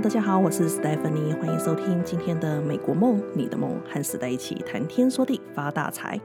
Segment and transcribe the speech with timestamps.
[0.00, 6.18] 大家好，我是 Stephanie，欢迎收听今天的美国梦，你的梦，和时代一起谈天说地发大财。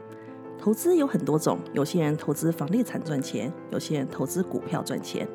[0.58, 5.28] 投资有很多种，有些人投资房地产赚钱，有些人投资股票赚钱，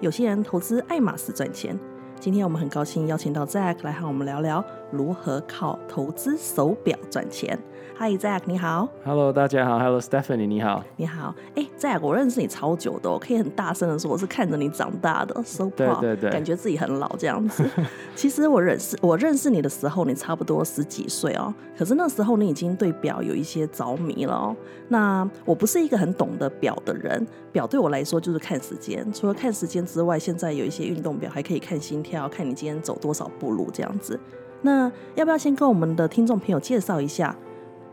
[0.00, 1.78] 有些人投资爱马仕赚钱。
[2.18, 7.58] 今天我们很高兴邀请到 Zack 来和我们聊聊如何靠投资手表赚钱。
[7.98, 8.88] Hi Zack，你好。
[9.04, 9.78] Hello，大家好。
[9.78, 10.82] Hello Stephanie，你好。
[10.96, 17.62] 你好，哎、Zack，我认识你超久的、哦，可以很大声的说我是看着你长大的，so proud，对对对感觉自己很老这样子。
[18.16, 24.56] 其实我认识我认识你的时候，你差不多十几岁哦，可是那时候你已经对表有一些着迷了哦。
[24.88, 34.18] 那我不是一个很懂得表的人，表对我来说就是看时间，除了看时间之外，现在有一些运动表还可以看心跳，看你今天走多少步路这样子。
[34.62, 37.34] 那要不要先跟我们的听众朋友介绍一下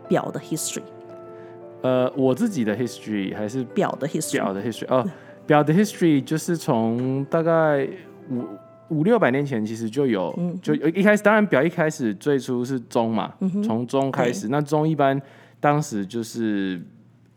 [0.07, 0.81] 表的 history？
[1.81, 4.33] 呃，我自己的 history 还是表的 history？
[4.33, 5.05] 表的 history 哦，
[5.45, 7.87] 表的 history 就是从大概
[8.29, 8.45] 五
[8.89, 15.21] 五六百年前其实就有，嗯就一开始当然表一开始最初是钟嘛，从钟开始，那钟一般
[15.59, 16.81] 当时就是。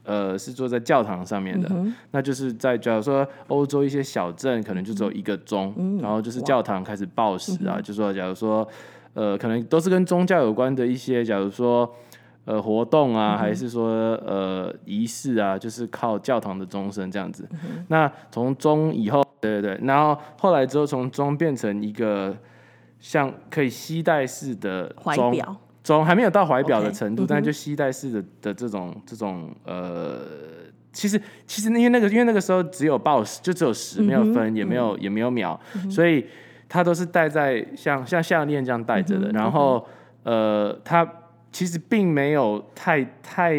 [0.02, 8.66] 呃，是坐在教堂上面的，嗯那就是在假如说欧洲一些小镇，可能就只有一个钟，嗯然后就是教堂开始报时啊，就说假如说，
[9.14, 11.90] 呃，可能都是跟宗教有关的一些，假如说
[12.44, 13.88] 呃活动啊，还是说
[14.26, 17.48] 呃仪式啊，就是靠教堂的钟声这样子。
[17.88, 22.36] 那从钟以后，对对对，然后后来之后从钟变成一个
[22.98, 25.56] 像可以携带式的钟怀表。
[25.82, 30.20] 钟，还没有到怀表的程度但就吸带式的的这种这种呃。
[30.92, 36.26] 其实，其实因为那个，因为那个时候只有报时，就只有时，没有分，也没有也没有秒，所以
[36.70, 39.28] 它都是戴在像像项链这样戴着的。
[39.32, 39.84] 然后，
[40.22, 41.06] 呃，它
[41.52, 43.58] 其实并没有太太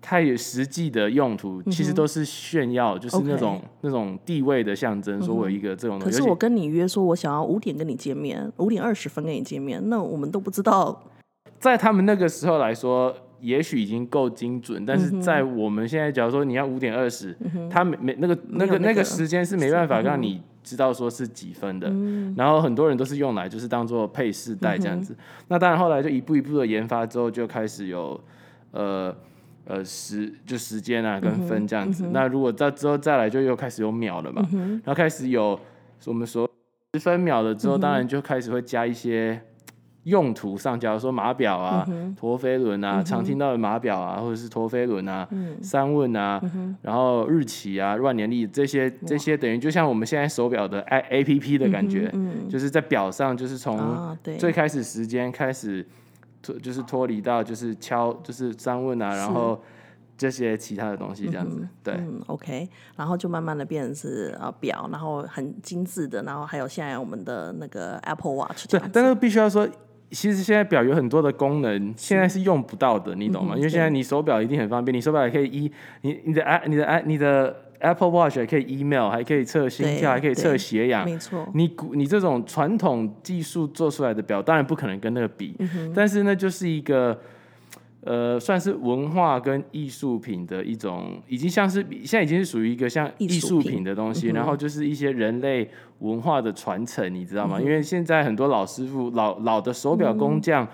[0.00, 6.16] 太有实际的用途，其实都是炫耀，就是那种那种地位的象征，说我一个这种东西。
[6.16, 11.04] 可是我跟你约说，我想要五点跟你见面，五点二十分跟你见面，那我们都不知道。
[11.58, 17.36] 在他们那个时候来说，也许已经够精准，但嗯是在我们现在，假如说你要五点二十，
[17.68, 21.88] 他没没那个那个那个那个时间是没办法让你知道说是几分的。
[22.36, 25.16] 然后很多人都是用来就是当做配饰带这样子。
[25.48, 28.20] 那当然后来就一步一步的研发之后，就开始有
[28.72, 29.14] 呃。
[29.70, 32.08] 呃，时就时间啊，跟分这样子。
[32.10, 34.40] 那如果到之后再来，就又开始有秒了嘛。
[34.50, 35.60] 然后开始有
[36.06, 36.50] 我们说
[36.94, 39.38] 十分秒了之后，当然就开始会加一些
[40.04, 41.86] 用途上，假如说码表啊、
[42.16, 45.28] 陀飞轮啊，常听到的码表啊，或者是陀飞轮啊、
[45.60, 46.40] 三问啊，
[46.80, 52.10] 然后日期啊、万年历这些这些，等于就像我们现在手表的 A A P P 的感觉，
[52.48, 55.86] 就是在表上，就是从最开始时间开始
[56.40, 59.60] 脱，就是脱离到就是敲就是三问啊，然后
[60.16, 61.94] 这些其他的东西这样子，对。
[61.94, 68.66] 嗯，OK，然后就慢慢的变成是呃表，然后很精致的，然后还有现在我们的那个 Apple Watch。
[68.68, 69.68] 对但是必须要说，
[70.10, 73.54] 其实现在表有很多的功能，现在是用不到的，你懂吗？
[73.56, 75.70] 因为现在你手表一定很方便，你手表也可以一
[76.02, 81.04] 你你的 i 你的 i 你的 Apple Watch 也可以 email，还可以测心跳，还可以测血氧。
[81.04, 85.54] 没错，你古你这种传统技术做出来的表，当然不可能跟那个比，
[85.94, 87.16] 但是呢，就是一个
[88.02, 97.60] 呃，算是文化跟艺术品的一种，已经像是现在已经是属于一个像艺术品品的东西，然后就是一些人类文化的传承，你知道吗？
[97.60, 100.66] 因为现在很多老师傅、老老的手表工匠。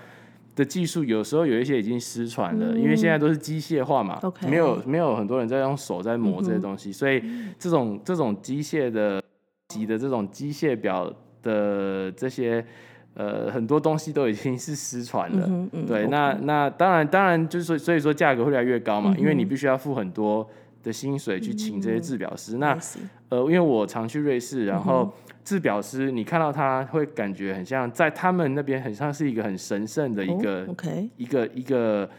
[0.57, 7.21] 的技术有时候有一些已经失传了，因为现在都是机械化嘛没有没有很多人在用手在磨这些东西，所以
[7.59, 9.21] 这种这种机械的
[9.71, 12.65] 级的这种机械表的这些
[13.15, 15.47] 呃很多东西都已经是失传了。
[15.49, 20.49] 嗯嗯，对，那那当然当然就是说，所以说价格会越来越高嘛，因为你必须要付很多
[20.83, 22.59] 的薪水去请这些制表师。
[22.59, 22.79] 那
[23.29, 25.13] 呃，因为我常去瑞士，然后
[25.45, 32.11] 制表师，你看到他会感觉很像在他们那边很像是一个很神圣的一个、哦 OK，一个一个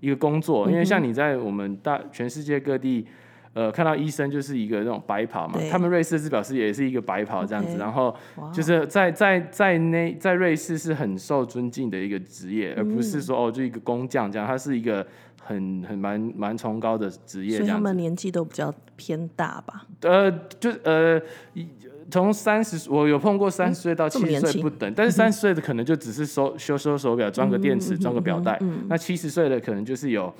[0.00, 3.06] 一个工作，因为像你在我们大全世界各地。
[3.54, 8.14] 呃，看到医生就是一个那种白袍嘛，他们瑞士的制表师也是一个白袍这样子然后
[8.52, 15.06] 就是在在在那在瑞士是很受尊敬的一个职业，而不嗯是说哦就一个工匠这样，他是一个
[15.42, 17.66] 很很蛮蛮崇高的职业这样。
[17.66, 19.86] 所以他们年纪都比较偏大吧？
[20.00, 21.20] 呃，就呃，
[21.52, 21.68] 一
[22.10, 28.58] 从三十，我有碰过三十岁到七十岁不等，但是三十岁的可能就只是收修修手表，装个电池，装个表带。
[28.88, 30.32] 那七十岁的可能就是有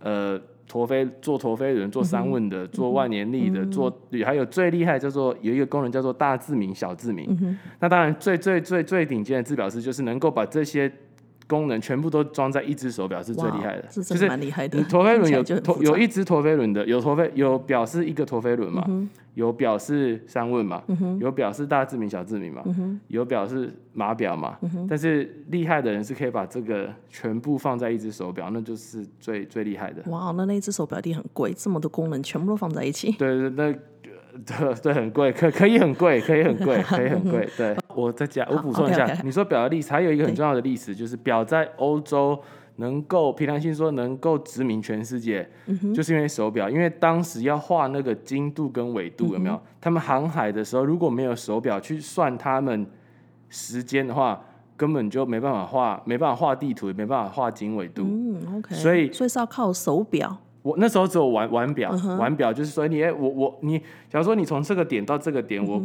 [0.00, 3.90] 呃陀飞做陀飞轮、做三问的、做万年历的、做
[4.24, 7.58] 还有最厉害叫做有一个功能叫做大字明、小字明。
[7.80, 10.92] 那当然最最最最顶尖的字表师就是能够把这些
[11.48, 14.80] 功能全部都装在一只手表是最厉害的，是真的就是蛮厉害的。
[14.84, 20.82] 陀飞轮有陀有一只陀飞轮的，有陀飞有表示一个陀飞轮嘛，嗯有表示三问嘛，
[21.20, 24.58] 有表示大字名小字名嘛，嗯有表示码表嘛，
[24.88, 30.02] 但是厉害的人是可以把这个全部放在一只手表，那就是最最厉害的。
[30.10, 33.12] 哇，那那一只手表一定很贵，这么多功能全部都放在一起。
[33.12, 33.74] 对对，那
[34.46, 37.48] 对对很贵，可可以很贵， 可以很贵，可以很贵。
[37.56, 42.40] 对，我再加，我好补充一下你说表的历史，还有一个很重要的历史，就是表在欧洲
[42.76, 49.54] 能够平常心说能够殖民全世界，嗯就是因为手表，因为当时要画那个经度跟纬度，有没有？
[49.54, 52.86] 嗯他们航海的时候，如果没有手表去算他们
[53.48, 54.40] 时间的话，
[54.76, 58.02] 根本就没办法画，没办法画地图，也没办法画经纬度。
[58.02, 58.74] 嗯，OK。
[58.74, 60.36] 所以所以是要靠手表。
[60.62, 63.78] 我那时候只有玩玩表，玩表就是说你哎我我你，
[64.08, 65.80] 假如说你从这个点到这个点，我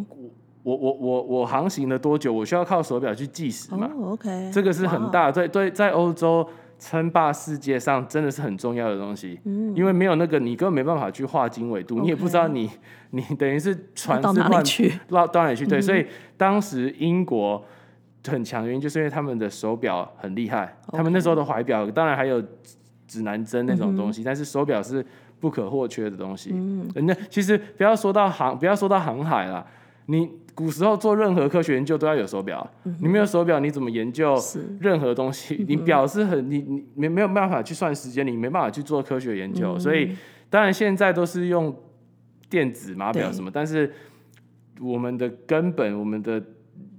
[0.64, 4.52] 我我我我航行了多久，我需要靠手表去计时嘛，哦，OK。
[4.52, 6.48] 这个是很大的，对对，在欧洲
[6.80, 9.40] 称霸世界上真的是很重要的东西，
[9.76, 12.70] 因为没有那个你根本没办法去画经纬度，你也不知道你
[13.12, 15.00] 你等于是船到哪里是乱去？
[15.10, 15.66] 到到哪里去？
[15.66, 16.06] 对，所以
[16.36, 17.64] 当时英国
[18.28, 20.78] 很强的原因，就是因为他们的手表很厉害。
[20.92, 22.42] 他们那时候的怀表，当然还有
[23.14, 25.06] 指指南针那种东西，但是手表是
[25.40, 26.50] 不可或缺的东西。
[26.54, 29.66] 嗯，那其实不要说到航，不要说到航海啦，
[30.08, 32.68] 你古时候做任何科学研究都要有手表，
[33.00, 34.36] 你没有手表，你怎么研究
[34.80, 35.64] 任何东西？
[35.68, 40.16] 你表是很你你没没有办法去算时间，你没办法去做科学研究，所以
[40.50, 41.76] 当然现在都是用
[42.50, 43.92] 电子码表什么，但是
[44.82, 46.44] 我们的根本，我们的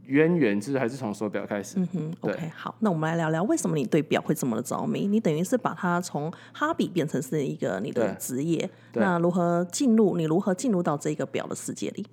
[0.07, 1.79] 渊源是还是从手表开始。
[1.79, 5.07] 嗯哼，OK，好，那我们来聊聊为什么你对表会这么的着迷？
[5.07, 10.17] 你等于是把它从哈比变成是一个你的对职业，那如何进入？
[10.17, 12.07] 你如何进入到这个表的世界里？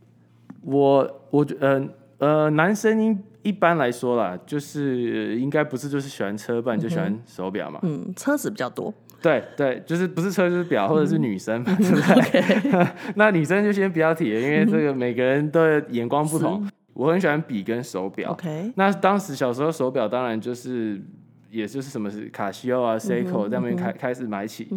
[0.63, 1.88] 我我觉呃
[2.19, 3.17] 呃，男生一
[3.49, 7.79] 一般来说啦，就是应该不是就是喜欢车，不然就喜欢手表嘛。
[7.81, 11.99] 嗯，车子比较多，对对，就是不是车就是表，或者是女生嘛，对不
[12.31, 12.88] 对？
[13.17, 16.67] 那女生就先不要提了，因为这个每个人的眼光不同。
[16.93, 18.31] 我很喜欢笔跟手表。
[18.31, 21.01] OK，那当时小时候手表当然就是，
[21.49, 24.67] 也就是什么是卡西欧啊、Seiko 在那边开开始买起。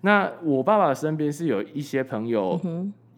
[0.00, 2.60] 那我爸爸身边是有一些朋友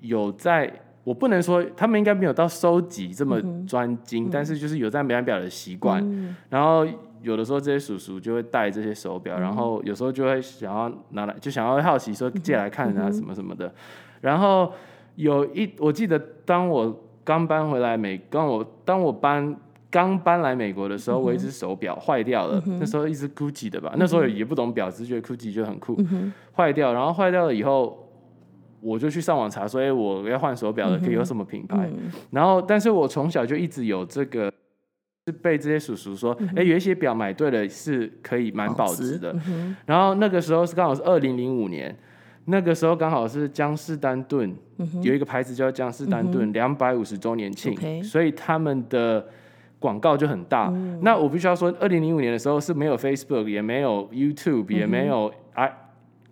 [0.00, 0.72] 有在，
[1.04, 6.02] 我不能说他们应该没有到收集这么专精，但是就是有在买表的习惯。
[6.49, 6.87] 然后
[7.22, 13.72] 有的时候这些叔叔就会带这些手表，然后有时候就会想要拿来，就想要好奇说借来看啊什么什么的。
[14.20, 14.72] 然后
[15.14, 19.57] 有一，我记得当我刚搬回来美，刚我当我搬
[19.91, 25.99] 刚搬来美国的时候，我一只手表坏掉了，那时候一只 GUCCI 的吧，那时候也不懂表，只是觉得 GUCCI 就很酷，
[26.57, 27.99] 坏掉，然后坏掉了以后。
[28.85, 31.89] 我就去上网查说，哎、我要换手表了，可以有什么品牌？
[32.33, 34.53] 然后，但是我从小就一直有这个，
[35.25, 39.33] 是被这些叔叔说，哎、有一些表买对了是可以蛮保值的。
[39.87, 41.97] 然后那个时候是刚好是二零零五年，
[42.47, 44.53] 那个时候刚好是江诗丹顿、
[45.00, 49.25] 有一个牌子叫江诗丹顿两百五十周年庆所以他们的
[49.79, 50.73] 广告就很大。
[51.00, 55.73] 那我必须要说，二零零五年的时候是没有 Facebook，也没有 YouTube，、也没有 i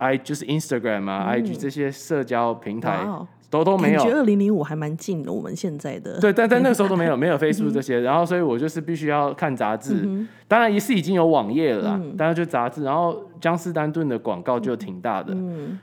[0.01, 3.07] i 就是 Instagram 啊、IG 这些社交平台
[3.49, 4.03] 都都没有。
[4.03, 4.11] 感。
[4.11, 6.19] 觉二零零五还蛮近的，我们现在的。
[6.21, 10.09] 对，但但那个时候都没有 没有 Facebook 这些，然后所以我就是必须要看杂志，
[10.47, 15.37] 当然也是已经有网页了啦，当然就杂志，然后江诗丹顿的广告就挺大的，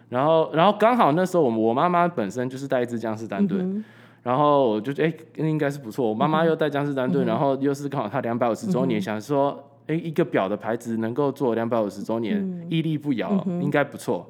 [0.10, 3.84] 然后然后刚好那时候我我妈妈本身就是带一支江诗丹顿。
[4.24, 6.10] 然后我就哎、应该是不错。
[6.10, 14.28] 我妈妈又带江诗丹顿，然后又是刚好她两百五十周年，想说哎、一个表的牌子能够做两百五十周年，屹立不摇，应该不错。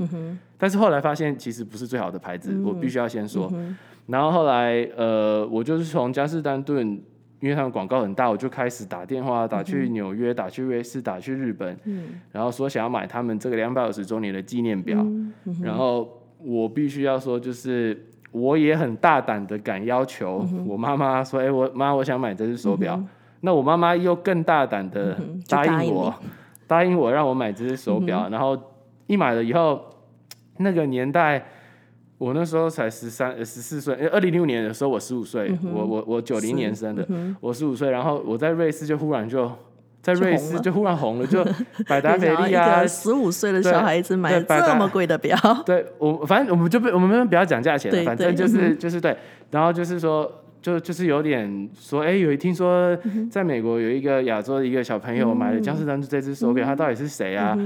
[0.57, 3.51] 但是后来发现其实不是最好的牌子，我必须要先说。
[4.05, 6.87] 然后后来呃，我就是从江诗丹顿，
[7.39, 11.77] 因为他们广告很大，我就开始打电话打去纽约、打去瑞士、打去日本，
[12.31, 15.05] 然后说想要买他们这个两百五十周年的纪念表。
[15.61, 23.01] 然后我必须要说，就是我也很大胆的敢要求我妈妈说：“哎、我妈，我想买这只手表。
[23.41, 25.17] 那我妈妈又更大胆的
[25.47, 26.15] 答答应应我，
[26.67, 28.27] 答应我让我买这只手表。
[28.29, 28.57] 然后
[29.07, 29.81] 一买了以后，
[30.57, 31.45] 那个年代。
[32.19, 37.07] 我那时候才十三、呃十四岁，二零零五年的时候我十五岁，我我我九零年生的，
[37.39, 39.51] 我十五岁，然后我在瑞士就忽然就
[40.01, 41.45] 在瑞士就忽然红了，就
[41.87, 49.15] 百达翡丽一啊，十五岁的小孩子买这么贵的表，对我反正我们就不我们不要讲价钱了，反正就是就是对，
[49.51, 50.27] 然后就是说。
[50.67, 52.93] 就就是有点说，哎、有一听说
[53.31, 57.57] 在美国有一个亚洲的一个小朋友买了江诗丹顿这只手表，他到底是谁啊？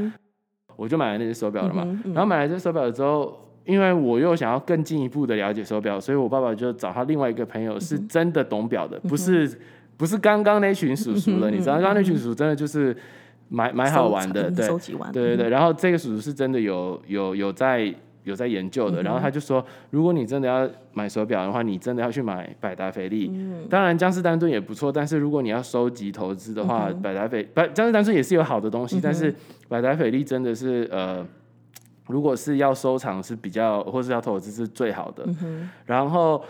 [0.75, 1.84] 我就买了那只手表了嘛。
[2.05, 9.51] 然后买了这只手表之后，因为我又想要更进一步的了解手表，所以我爸爸就找他另外一个朋友，是真的懂表的，不是
[9.98, 11.50] 不是刚刚那群叔叔了。
[11.50, 12.96] 你知道，刚刚那群叔叔真的就是
[13.50, 14.51] 蛮蛮好玩的，
[15.12, 15.50] 对对对。
[15.50, 17.91] 然后这个叔叔是真的有有有在
[18.24, 23.32] 有在研究的，然后他就说，如果你真的要买手表的话，你真的要去买百达翡丽。
[23.70, 29.34] 当然江诗丹顿也不错，但是如果你要收集投资的话，百达翡百江诗丹顿也是有好的东西，但是
[29.68, 31.25] 百达翡丽真的是呃。
[32.08, 35.24] 如果是要收藏是比较，或是要投资是最好的。
[35.86, 36.44] 然后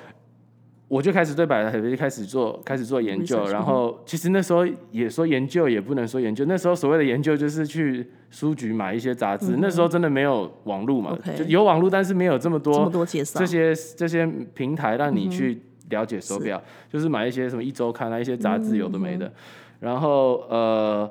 [0.92, 3.46] 我就开始对百达翡丽开始做，开始做研究。
[3.48, 6.44] 然后其实那时候也说研究，也不能说研究。
[6.50, 9.56] 那时候所谓的研究就是去书局买一些杂志。
[9.60, 19.32] 那时候真的没有网络嘛，就有网络，但是没有这么多这么多介绍这些这些平台让你去了解手表，就是买一些什么一周刊啊，一些杂志有的没的。
[19.80, 21.10] 然后呃。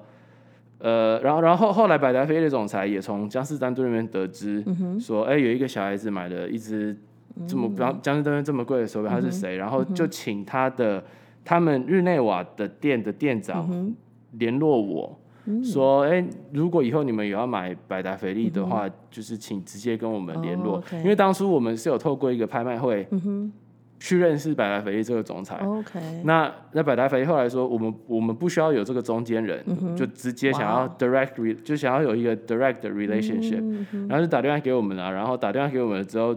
[0.83, 4.65] 呃，然后，然后后来百达翡丽的总裁也从江诗丹顿那边得知，
[4.99, 6.97] 说，哎，有一个小孩子买了一只
[7.47, 9.57] 这么江江诗丹顿这么贵的手表，他是谁？
[9.57, 11.03] 然后就请他的
[11.45, 13.95] 他们日内瓦的店的店长
[14.33, 15.19] 联络我
[15.63, 23.07] 说，哎，如果以后你们有要买百达翡丽的话，就是请直接跟我们联络，因为当初我们是有透过一个拍卖会。
[24.03, 25.57] 去认识百达翡丽这个总裁。
[25.57, 26.01] OK。
[26.25, 29.63] 那那百达翡丽后来说，我们我们不需要有这个中间人，
[29.95, 33.63] 就直接想要 direct，就想要有一个 direct relationship，
[34.09, 35.13] 然后就打电话给我们了。
[35.13, 36.35] 然后打电话给我们之后，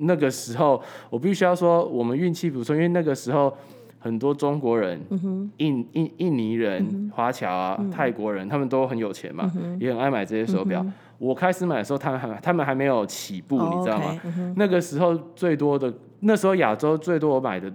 [0.00, 3.52] 那个时候我必须要说，我们运气不错，因为那个时候
[3.98, 5.00] 很多中国人、
[5.58, 10.84] 印印印尼人、华侨啊、泰国人，他们都很有钱嘛，也很爱买这些手表。
[11.18, 14.18] 我开始买的时候，他们还他们还没有起步，你知道吗？
[14.56, 15.92] 那个时候最多的。
[16.22, 17.72] 那时候亚洲最多我买的，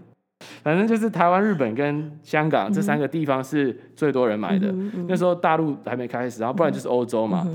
[0.62, 4.72] 反正就是台湾、日本跟香港这三个地方是最多人买的。
[5.08, 7.48] 那时候大陆还没开始，然后不然就是欧洲嘛。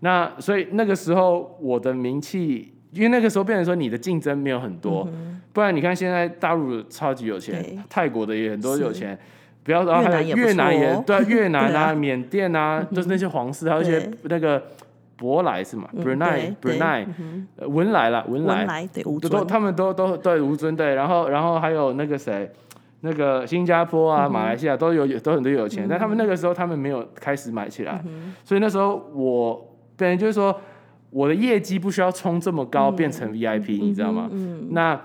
[0.00, 5.08] 那所以那个时候我的名气，因为那个时候变成说你的竞争没有很多，
[5.52, 9.16] 不然你看现在大陆超级有钱，泰国的也很多有钱，
[9.62, 14.62] 不要然后还有越南也对 越南啊、缅甸啊，都是那些皇室，还有一些那个。
[15.18, 17.06] 博莱是嘛？Brunei，Brunei，
[17.68, 18.86] 文莱了，文莱，
[19.30, 22.52] 都他们都都对吴尊对，然后然后还有那个谁，
[23.00, 28.04] 那个新加坡啊、马来西亚都有都很多有钱，但他们那个时候他们没有开始买起来，
[28.44, 30.54] 所以那时候我本来就是说
[31.10, 34.30] 我的业绩不需要冲这么高变成 VIP，你知道吗？
[34.70, 35.00] 那。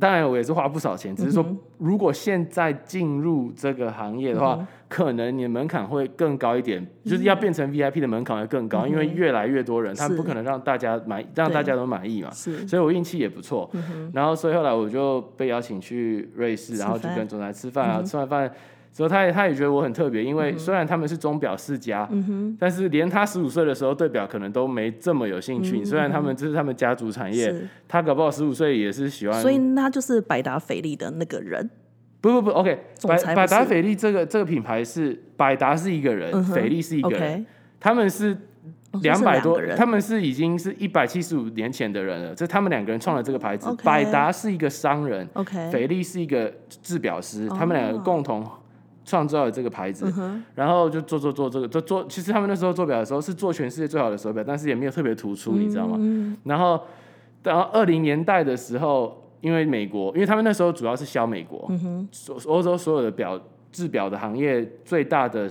[0.00, 1.44] 当然，我也是花不少钱，只是说，
[1.76, 4.58] 如果现在进入这个行业的话，
[4.88, 12.30] 可能你的门槛会更高一点，就是要变成 VIP 的门槛会更高，因为越来越多人，他不可能让大家满，让大家都满意嘛。
[12.30, 13.70] 是，所以我运气也不错。
[14.14, 18.50] 然后，所以后来我就被邀请去瑞士，然后就跟总裁吃饭啊，吃完饭。
[18.92, 22.06] 所以他也他也觉得我很特别，因为虽然他们是钟表世家，
[22.58, 25.82] 但是连他十五岁的时候对表可能都没这么有兴趣。
[25.82, 27.54] 虽然他们这是他们家族产业，
[27.88, 29.40] 他搞不好十五岁也是喜欢。
[29.40, 31.70] 所以他就是百达翡丽的那个人。
[32.20, 37.46] 不不不，OK，百百达翡丽这个这个品牌是百达是一个人，翡丽是一个人，
[37.80, 38.36] 他们是
[39.00, 42.34] 两百多，他们是已经是一百七十五年前的人了。
[42.34, 43.74] 这他们两个人创了这个牌子。
[43.82, 48.46] 百达是一个商人，OK，翡丽是一个制表师，他们两个共同。
[49.04, 50.12] 创造了这个牌子，
[50.54, 52.06] 然后就做做做这个，做做。
[52.08, 55.98] 其实他们那时候做表的时候是做全世界最好的手表，但是也没有特别突出，你知道吗？
[56.44, 56.80] 然后，
[57.42, 61.70] 然后二零年代的时候，因为美国，因为他们那时候主要是销美国，
[62.46, 63.40] 欧洲所有的表
[63.70, 65.48] 制表的行业最大的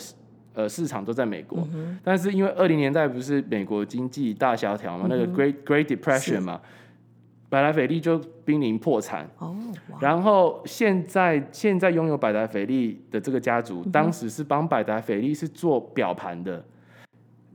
[0.53, 1.67] 呃市场都在美国。
[2.03, 6.61] 但是因为二零年代不是美国经济大萧条嘛，那个 Great Great Depression 嘛。
[7.51, 9.53] 百达翡丽就濒临破产，哦，
[9.99, 16.63] 然后现在现在拥有百达翡丽的这个家族，当时是帮百达翡丽是做表盘的，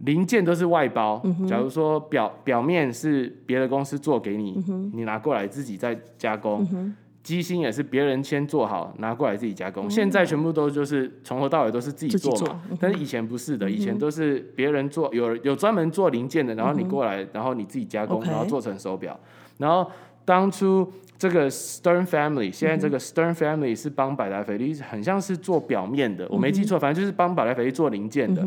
[0.05, 1.25] 零件都是外包。
[1.49, 4.63] 假如说表表面是别的公司做给你，
[4.93, 9.89] 你拿过来自己再加工，机芯也是别人先做好拿过来自己加工。
[9.89, 19.19] 现在全部都就是从头到尾都是自己做嘛，但是以前不是的，以前都是别人做，有有专门做零件的，然后你过来，然后你自己加工，然后做成手表。
[19.59, 19.91] 然后
[20.25, 28.47] 当初这个 Stern Family，现在这个 Stern Family 是帮百达翡丽，很像是做表面的，我没记错，反正就是帮百达翡丽做零件的。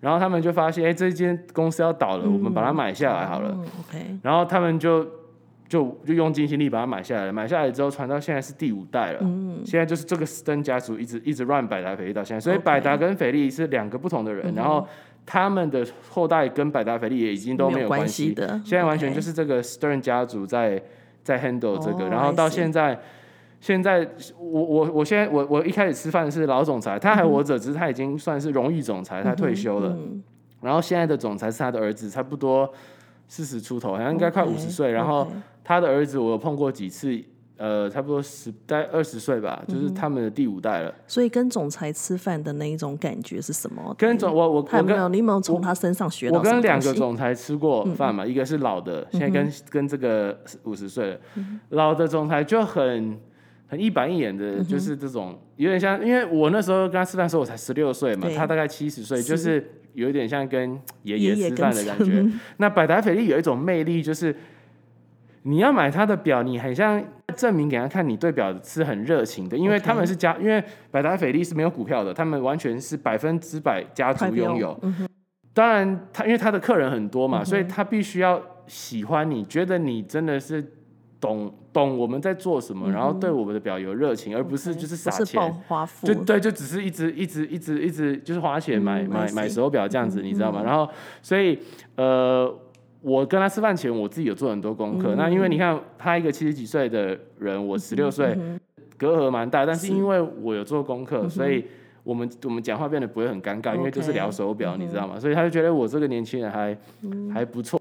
[0.00, 3.56] 然后他们就发现，哎，这间公司要倒了，我们把它买下来好了。
[3.80, 4.18] OK。
[4.22, 5.06] 然后他们就
[5.68, 7.32] 就就用尽心力把它买下来了。
[7.32, 9.20] 买下来之后，传到现在是第五代了。
[9.22, 9.60] 嗯。
[9.64, 14.54] 现在就是这个 Stern 家族一直一直 run 百达翡丽到现在，所以百达跟翡丽是两个不同的人。
[14.54, 14.86] 然后。
[15.32, 18.34] 他们的后代跟百达翡丽也已经都没有关系。
[18.34, 20.82] 的，现在完全就是这个 Stern 家族在
[21.22, 22.98] 在 handle 这个，然后到现在，
[23.60, 24.04] 现在
[24.36, 29.96] 我我我现在我我一开始吃饭是老总裁，他还活着，只是他已经算是荣誉总裁，他退休了，
[30.62, 32.68] 然后现在的总裁是他的儿子，差不多
[33.28, 35.28] 四十出头，好像应该快五十岁，然后
[35.62, 37.22] 他的儿子我碰过几次。
[37.60, 40.94] 呃，差不多十代二十岁吧，就是他们的第五代了。
[41.06, 43.94] 所以跟总裁吃饭的那一种感觉是什么？
[43.98, 45.12] 跟总我我我跟？
[45.12, 53.20] 你有没有从他身上学到我跟两个总裁吃过饭嘛，一个是老的，现在跟跟这个五十岁了嗯老的总裁就很
[53.66, 62.24] 很一板一眼的，嗯就是这种有点像，因为我那时候跟他吃饭的时候我才十六岁嘛，他大概七十岁，就是有一点像跟爷爷爷吃饭的感觉。
[62.56, 64.34] 那百达翡丽有一种魅力，就是
[65.42, 67.02] 你要买他的表，你很像
[67.36, 74.78] 证明给他看，你对表是很热情的，因为他们是家，因为百达翡丽是没有股票的，他们完全是百分之百家族拥有。
[74.82, 75.08] 嗯
[75.52, 80.64] 当然，他因为他的客人很多嗯嘛，所以他必须要喜欢你，觉得你真的是
[81.20, 85.62] 懂懂我们在做什么，然后对我们的表有热情，而不是就是撒不是暴钱。
[85.66, 86.06] 花富。
[86.06, 90.62] 就，对，就只是一直一直一直一直就是花钱买、嗯买买手表这样子，你知道吗？
[90.64, 90.88] 然后
[91.20, 91.58] 所以
[91.96, 92.56] 呃，
[93.00, 95.14] 我跟他吃饭前，我自己有做很多功课。
[95.16, 98.36] 那因为你看他一个七十几岁的人，我十六岁，
[98.98, 101.64] 隔阂蛮大，但是因为我有做功课，所以
[102.02, 105.18] 我们我们讲话变得不会很尴尬，因为就是聊手表，你知道吗？
[105.18, 106.76] 所以他就觉得我这个年轻人还、
[107.32, 107.80] 还不错。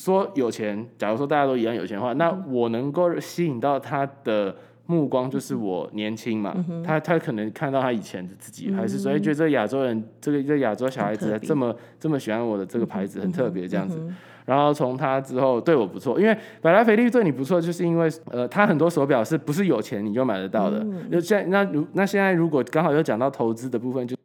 [0.00, 4.54] 说有钱，假如说大家都一样有钱的话，那我能够吸引到他的
[4.86, 6.54] 目光，就是我年轻嘛。
[6.86, 14.00] 他他可能看到他以前的自己，还是所以觉得这个亚洲人，这个这个亚洲小孩子这么这么喜欢我的这个牌子，很特别这样子。
[14.48, 20.82] 然后从他之后对我不错，因为百达翡丽对你不错，就是因为呃，他很多手表是不是有钱你就买得到的？
[21.12, 24.16] 就现在那如那现在如果刚好又讲到投资的部分，就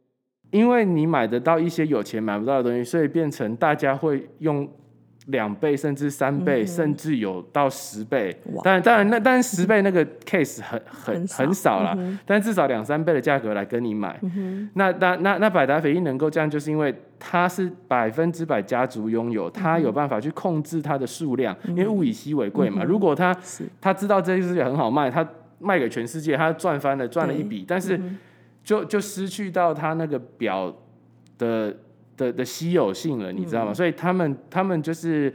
[0.50, 4.66] 因为你买得到一些有钱买不到的东西，所以变成大家会用
[5.26, 8.36] 两倍甚至三倍，甚至有到十倍。
[8.52, 14.20] 哇当然当然那但是十倍那个 case 很很很少了但至少两三倍的价格来跟你买。
[14.74, 22.84] 那那那那百达翡丽能够这样，就是因为它是百分之百家族拥有，它有办法去控制它的数量，因为物以稀为贵嘛。
[22.84, 23.34] 如果他
[23.80, 25.26] 他知道这只表很好卖，他
[25.58, 27.98] 卖给全世界，他赚翻了，赚了一笔，但是
[28.62, 30.74] 就就失去到他那个表
[31.38, 31.74] 的
[32.16, 33.74] 的的稀有性了，你知道吗？
[33.74, 35.32] 所以他们他们就是。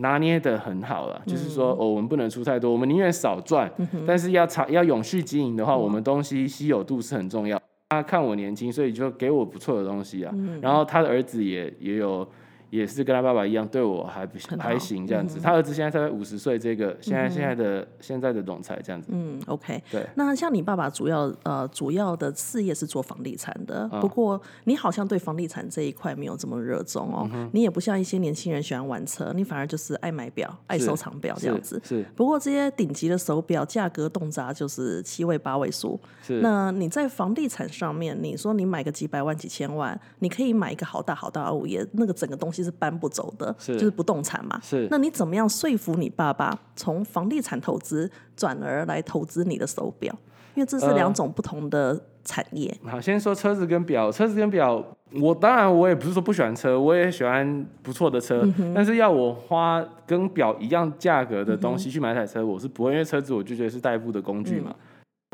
[0.00, 3.68] 拿捏的很好了，就是说，哦，我们不能出太多，我们宁愿少赚，
[4.06, 7.60] 但是要长要永续经营的话，我们东西稀有度是很重要。
[7.88, 10.32] 他看我年轻，所以就给我不错的东西啊。
[10.62, 12.24] 然后他的儿子也也有，
[12.70, 15.40] 也是跟他爸爸一样，对我还不还行这样子。
[15.40, 19.08] 他儿子现在才五十岁，这个现在现在的现在的总裁这样子。
[19.10, 19.82] 嗯，OK。
[19.90, 27.28] 对，那像你爸爸主要呃主要的事业是做房地产的，嗯不过你好像对房地产这一块没有这么热衷哦。
[27.32, 31.80] 嗯你也不像一些年轻人喜欢玩车，你反而就是爱买表、爱收藏表这样子。
[31.84, 44.58] 是不过这些顶级的手表价格动辄就是七位八位数，是那你在房地产上面，你说你买个几百万、几千万，你可以买一个好大好大的物业，那个整个东西是搬不走的，是就是不动产嘛。
[44.62, 50.14] 是那你怎么样说服你爸爸从房地产投资转而来投资你的手表？
[50.54, 52.76] 因为这是呃两种不同的产业。
[52.84, 58.44] 好，先说车子跟表，车子跟表，我当然我也不是说不喜欢车，我也喜欢不错的车，
[58.74, 64.74] 但是要我花跟表一样价格的东西去买台车，我是不会，因为车子我就觉得是代步的工具嘛。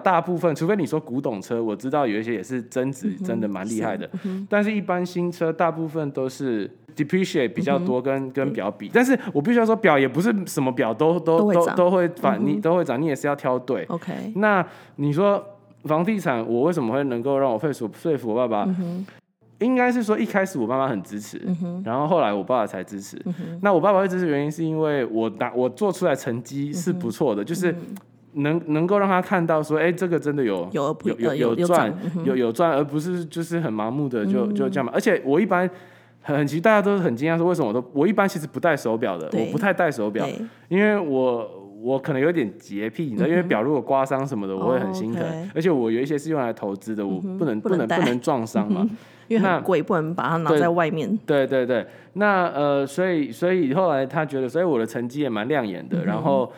[0.04, 4.08] 大部分，除非你说古董车，我知道有一些也是增值，真的蛮厉害的。
[4.48, 8.90] 但是，一般新车大部分都是 depreciate 比较多，跟、跟表比。
[8.92, 13.84] 但是我必须要说，表也不是什么表都都都都会反，你都会涨，你也是要挑对。
[13.88, 14.64] OK，那
[14.96, 15.42] 你说
[15.84, 18.70] 房地产，我为什么会能够让我说服说服我爸爸？
[19.60, 21.40] 应该是说一开始我妈妈很支持，
[21.84, 23.16] 然后后来我爸爸才支持。
[23.62, 27.74] 那我爸爸会支持原因是因为我打我做出来成绩是不错的，就是
[28.34, 34.92] 能能够让他看到说，哎、这个真的有有有有呃有有赚嗯有有赚，而不是就是很盲目的就就这样嘛。
[34.94, 35.68] 而且我一般
[36.20, 40.26] 很很其实大家都很惊讶说为什么我都我一般其实不戴手表的，我不太戴手表，
[40.68, 41.48] 因为我
[41.82, 45.22] 我可能有点洁癖，你知道，因为表如果刮伤什么的，我会很心疼。
[45.54, 48.86] 而且我有一些是用来投资的，我不能不能不能不能撞伤嘛。
[48.88, 48.96] 那
[49.28, 51.18] 因为很贵，不能把它拿在外面。
[51.26, 56.50] 对对对，那呃，所以所以后来他觉得，所以我的成绩也蛮亮眼嗯的，然后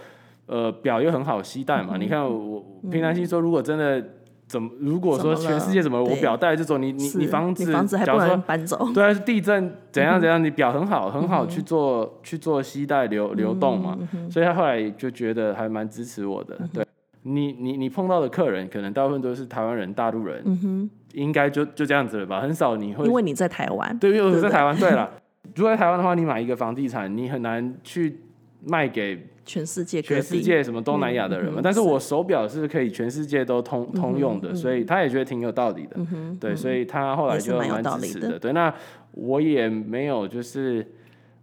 [0.46, 1.96] 呃表又很好携带嘛。
[1.98, 4.02] 你看我我平常心说，如果真的
[4.46, 8.88] 怎么，如果说全世界怎么了，我表带这种，你你你房子，房子还不能搬走。
[8.94, 16.56] 对啊，是地震怎嗯样怎样，你表很好，很好去做去做携带流流动嘛，嗯所以他后来就觉得还蛮支持我的。
[16.72, 16.84] 对。
[17.28, 24.76] 你你你碰到的客人，可能大部分都是台湾人、大陆人，应该就就这样子了吧，很少你会嗯因为你在台湾，对，因为在台湾。
[24.76, 25.10] 对了，
[25.56, 28.20] 如果在台湾的话，你买一个房地产，你很难去
[28.64, 31.60] 卖给全世界全，世界什么东南亚的人嘛。
[31.62, 35.96] 但是我手表是可以全世界都通通用嗯的，所以他也觉得挺有道理的。
[36.38, 38.38] 对，所以他后来就蛮有道理的支持的。
[38.38, 38.74] 对，那
[39.12, 40.86] 我也没有就是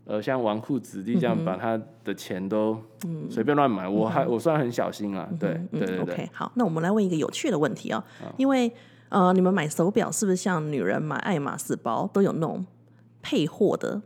[0.05, 2.77] 呃像纨绔子弟这样把他的钱都
[3.29, 5.99] 随便乱买，我还我算很小心啊，对对对对。
[5.99, 8.03] OK，好，那我们来问一个有趣的问题哦，
[8.37, 8.71] 因为
[9.09, 12.65] 呃，你们买手表是不是像女人买爱马仕包都有那种
[13.21, 14.01] 配货的？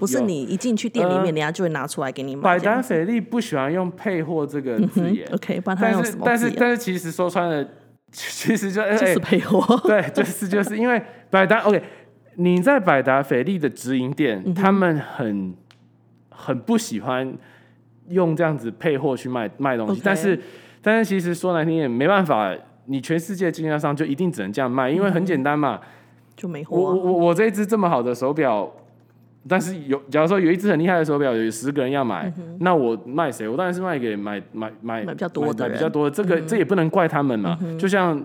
[0.00, 2.58] 不是你一进去店里面，呃人家就会拿出来给你买百。
[2.58, 6.50] 达翡丽不喜欢用配货这个字眼，OK，不然他但用什么是但是？
[6.58, 7.68] 但是其实说穿了，
[8.10, 9.76] 其实就就是哎配货。
[9.84, 11.82] 对，就是就是因为百达 OK，
[12.36, 15.54] 你在百达翡丽的直营店，嗯他们很
[16.30, 17.32] 很不喜欢
[18.08, 20.40] 用这样子配货去卖卖东西但是
[20.80, 25.78] 但是其实说难听点，没办法，你全世界经销商就一定只能这样卖，因为很简单嘛，
[26.34, 27.02] 就没我我货啊。
[27.04, 28.72] 我我这一只这么好的手表。
[29.48, 33.48] 但是有，假如说有一只很厉害的手表，有十个人要买，那我卖谁？
[33.48, 36.14] 我当然是卖给买买买买比较多的买比较多的。
[36.14, 37.58] 这个、这也不能怪他们嘛。
[37.78, 38.22] 就像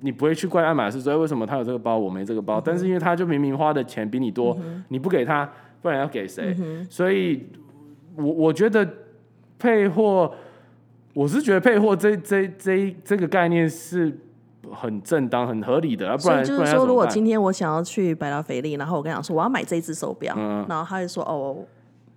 [0.00, 4.56] 你不会去怪爱马仕说哎为什么他有这个包我没这个嗯包，但是因为他就明明花的钱比你多，
[4.88, 5.48] 你不给他，
[5.82, 6.56] 不然要给谁？
[6.58, 7.46] 嗯所以
[8.16, 8.88] 我我觉得
[9.58, 10.32] 配货，
[11.12, 14.10] 我是觉得配货这这这这个概念是
[14.72, 21.56] 很正当、很合理的，啊不然就是说，如果今天我想要去百达翡丽，然后我跟他说我要买这只手表，嗯然后他就说哦，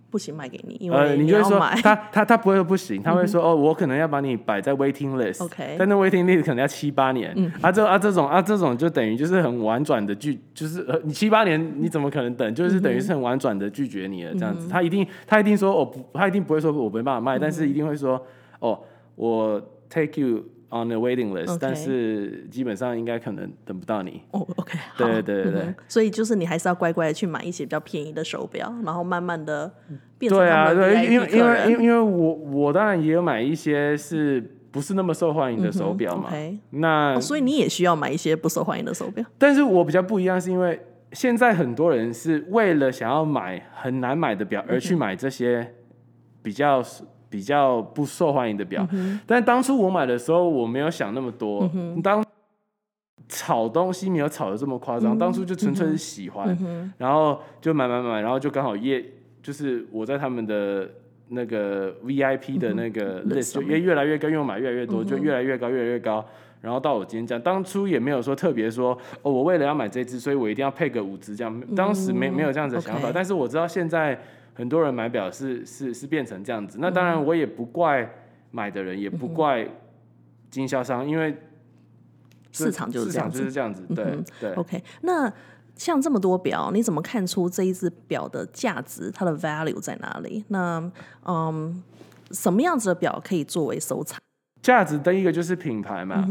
[0.10, 1.60] 不行卖给你，因呃，为你就会说。
[1.60, 5.43] 他他他不会说不行，他会说哦，我可能要把你摆在 waiting list。
[5.43, 7.36] OK 但那 waiting list 可能要七八年。
[7.62, 12.55] 啊这啊这种啊这种就等于就是很婉转的拒，就是呃你七八年你怎么可能等？
[12.55, 14.69] 就是等于是很婉转的拒绝你了这样子。
[14.69, 18.19] 他一定他一定说哦不，他一定不会说我没办法卖，但是一定会说
[18.60, 18.79] 哦
[19.15, 24.21] 我 take you on the waiting list，、但是基本上应该可能等不到你。
[24.32, 25.06] 哦，OK，好。
[25.06, 25.51] 对对对。
[25.51, 29.71] 对嗯所以就是你还是要乖乖的去买一些比较便宜的手表，然后慢慢的
[30.17, 36.27] 变成对啊，对，因为因为因为因为我我当然也有买一些是不是那么受欢迎的手表嘛。
[36.27, 39.23] OK，那、哦所以你也需要买一些不受欢迎的手表。
[39.38, 40.80] 但是我比较不一样，是因为
[41.13, 45.73] 现在很多人是为了想要买很难买的表而去买这些
[46.41, 46.84] 比较
[47.30, 48.88] 比较不受欢迎的表。
[49.26, 51.70] 但当初我买的时候，我没有想那么多。
[52.04, 52.24] 当
[53.30, 56.58] 炒东西没有炒的这么夸张，当初就纯粹是喜欢，
[56.98, 59.04] 然后就买买买，然后就刚好业
[59.44, 60.90] 就是我在他们的
[61.30, 66.26] 那个 VIP 的那个 list list 就越越来越高，因为我买越来越多，就越来越高，越来越高。
[66.62, 71.62] 然后到我今天这样，当初也没有说特别说哦，我为了要买这只，所以我一定要配个五只这样。
[71.76, 74.18] 当时没没有这样子的想法，但是我知道现在
[74.58, 76.80] 很多人买表是是是变成这样子。
[76.82, 78.12] 那当然我也不怪
[78.50, 79.70] 买的人，也不怪
[80.50, 81.38] 经销商，因为
[82.52, 84.54] 市场就是这样子就是这样子，对对。
[84.56, 85.32] OK，那
[85.76, 90.43] 像这么多表，你怎么看出这一只表的价值，它的 value 在哪里？
[90.48, 90.91] 那
[91.26, 91.84] 嗯，
[92.32, 94.20] 什么样子的表可以作为收藏？
[94.63, 96.28] 价值第一个就是品牌嘛，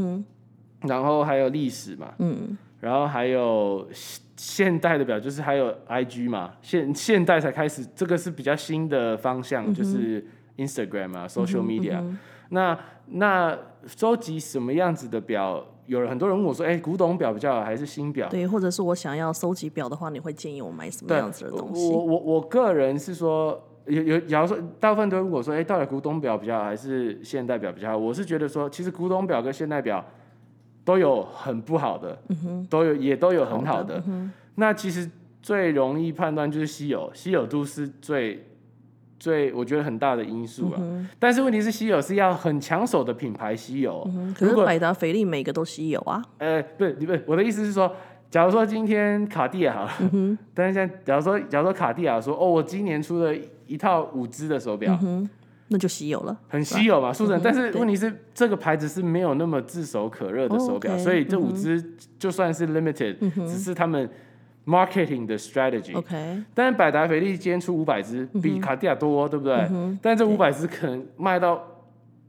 [0.81, 3.89] 然后还有历史嘛，嗯然后还有
[4.37, 10.25] 现现代的表，就是还有 IG 嘛，现现代才开始，这个是比较新的方向，就是
[10.57, 12.03] Instagram 啊，social media、
[12.51, 15.65] 那那收集什么样子的表？
[15.87, 18.29] 有人很多人问我说，哎、古董表比较好还是新表？
[18.29, 21.93] 对，或者是我想要收集表的话，你会建议我买什么对样子的东西？
[21.93, 27.97] 我我我个人是说，有有，假如说大部分都会问我说，哎、到底古董表比较好还是现代表比较好？
[27.97, 30.05] 我是觉得说，其实古董表跟现代表
[30.87, 32.17] 都有很不好的，
[32.71, 34.01] 都有也都有很好的。
[34.55, 35.11] 那其实
[35.43, 38.47] 最容易判断就是稀有，稀有度是最
[39.19, 40.81] 最我觉得很大的因素啊。
[41.19, 44.09] 但是问题是，稀有是要很抢手的品牌稀有。
[44.15, 46.23] 嗯，可是百达翡丽每个都稀有啊。
[46.39, 47.93] 呃，不是，不是，我的意思是说，
[48.31, 53.35] 假如说今天卡地亚好了，嗯 但是现在假如说，假如说卡地亚说，哦，我今年出了
[53.67, 54.97] 一套五只的手表，
[55.69, 56.39] 那就稀有了。
[56.49, 61.83] 很稀有嘛，数字，但是问题是这个牌子是没有那么炙手可热的手表，所以这五只
[62.19, 63.17] 就算是 limited，、
[63.49, 64.09] 只是他们
[64.65, 65.97] marketing 的 strategy。
[65.97, 69.69] OK，但是百达翡丽今天出五百只，比卡地亚多，对不对？
[70.01, 71.63] 但这五百只可能卖到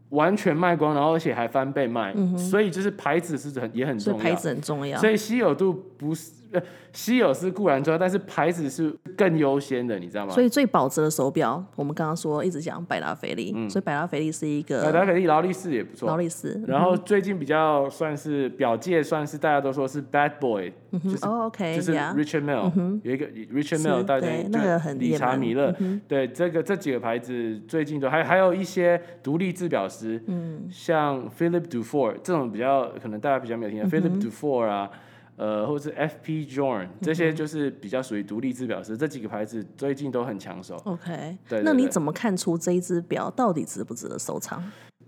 [0.09, 4.19] 完全卖光，然后而且还翻倍卖，所以就是牌子是很也很重要。
[4.19, 4.99] 牌子很重要。
[4.99, 10.33] 所以稀有度不是呃稀有是固然重要，但是牌子是更优先的，你知道吗？
[10.33, 16.17] 所以最保值的手表，我们刚刚说一直讲百达翡丽，所以百达翡丽是一个百达翡丽劳力士也不错劳。
[16.17, 16.61] 力士。
[16.67, 20.71] 然后最近比较算是表界，算是大家都说是 bad boy，、
[21.03, 25.75] 就是哦 OK，就是 Richard Mille，、有一个 Richard Mille，大家那个很理查米勒，
[26.07, 34.89] 对这个这几个牌子最近都还还有一些独立制表师，嗯，像 Philip Dufour 这种比较可能大家比较没有听到、Philip Dufour 啊。
[35.37, 36.45] 呃，或者是 F.P.
[36.45, 40.75] Journe 这些就是比较属于独立制表师，这几个牌子最近都很抢手。
[40.85, 44.61] OK，对对那你怎么看出这一只表到底值不值得收藏？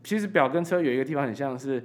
[0.03, 1.83] 其实表跟车有一个地方很像是，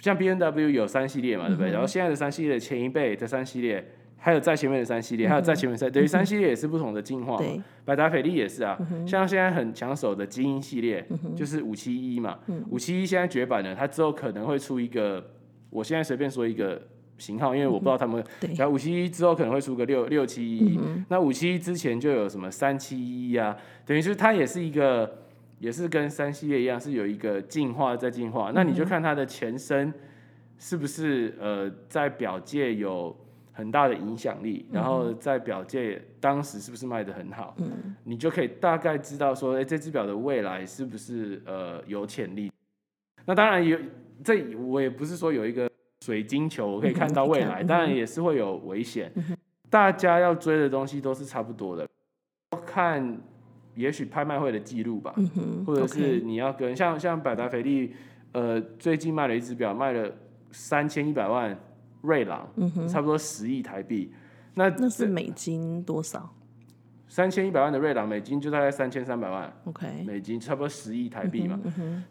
[0.00, 1.70] 像 B N W 有三系列嘛，对不对？
[1.70, 7.40] 然后现在的三系列前一辈的三系列还有在前面的三系列，还有在前面三，等于三系列也是不同的进化
[7.84, 15.24] 百达翡丽也是啊，像现在很抢手的精英系列，就是五七一嘛，五七一现在绝版了，它之后可能会出一个，
[15.70, 16.82] 我现在随便说一个
[17.18, 18.52] 型号，因为我不知道他们，对。
[18.54, 25.22] 然后五七一之后可能会出个六六七一，那五七一之前就有什么三七一啊，等于就是它也是一个，
[25.58, 29.92] 也是跟三系列一样，是有一个进化在进化，那你就看它的前身
[30.58, 33.16] 是不是呃在表界有。
[33.58, 37.56] 很大的影响力，然后在表界当时是不是卖的很好，
[38.04, 42.52] 你就可以大概知道说，哎，这只表的未来是不是呃有潜力？
[43.24, 43.78] 那当然有，
[44.22, 45.66] 这我也不是说有一个
[46.06, 49.12] 水晶球我可以看到未来，当然也是会有危险。
[49.68, 51.88] 大家要追的东西都是差不多的，
[52.64, 53.20] 看
[53.74, 55.12] 也许拍卖会的记录吧，
[55.66, 57.92] 或者是你要跟像像百达翡丽，
[58.30, 60.08] 呃，最近卖了一只表，卖了
[60.52, 61.58] 三千一百万。
[62.02, 62.48] 瑞郎，
[62.88, 64.12] 差不多十亿台币，
[64.54, 66.35] 那那是美金多少？
[67.08, 69.52] 三千一百万的瑞郎，美金就大概三千三百万。
[69.64, 71.58] OK，美金差不多十亿台币嘛。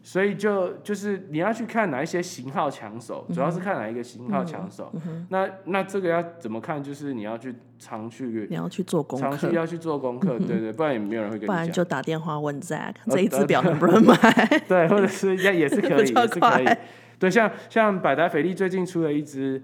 [0.02, 4.90] 所以就就是你要去看哪一些型号抢手，主要是看哪一个型号抢手。
[5.28, 6.82] 那那这个要怎么看？
[6.82, 11.54] 就是你要去常去，你要去做功课，常去要去做功课，对对，不然也没有人会跟你讲。
[11.56, 14.16] 不然就打电话问 Zack 这一只表能不能买？
[14.66, 16.68] 对，或者是也也是可以，也是可以。
[17.18, 19.62] 对，像像百达翡丽最近出了一只。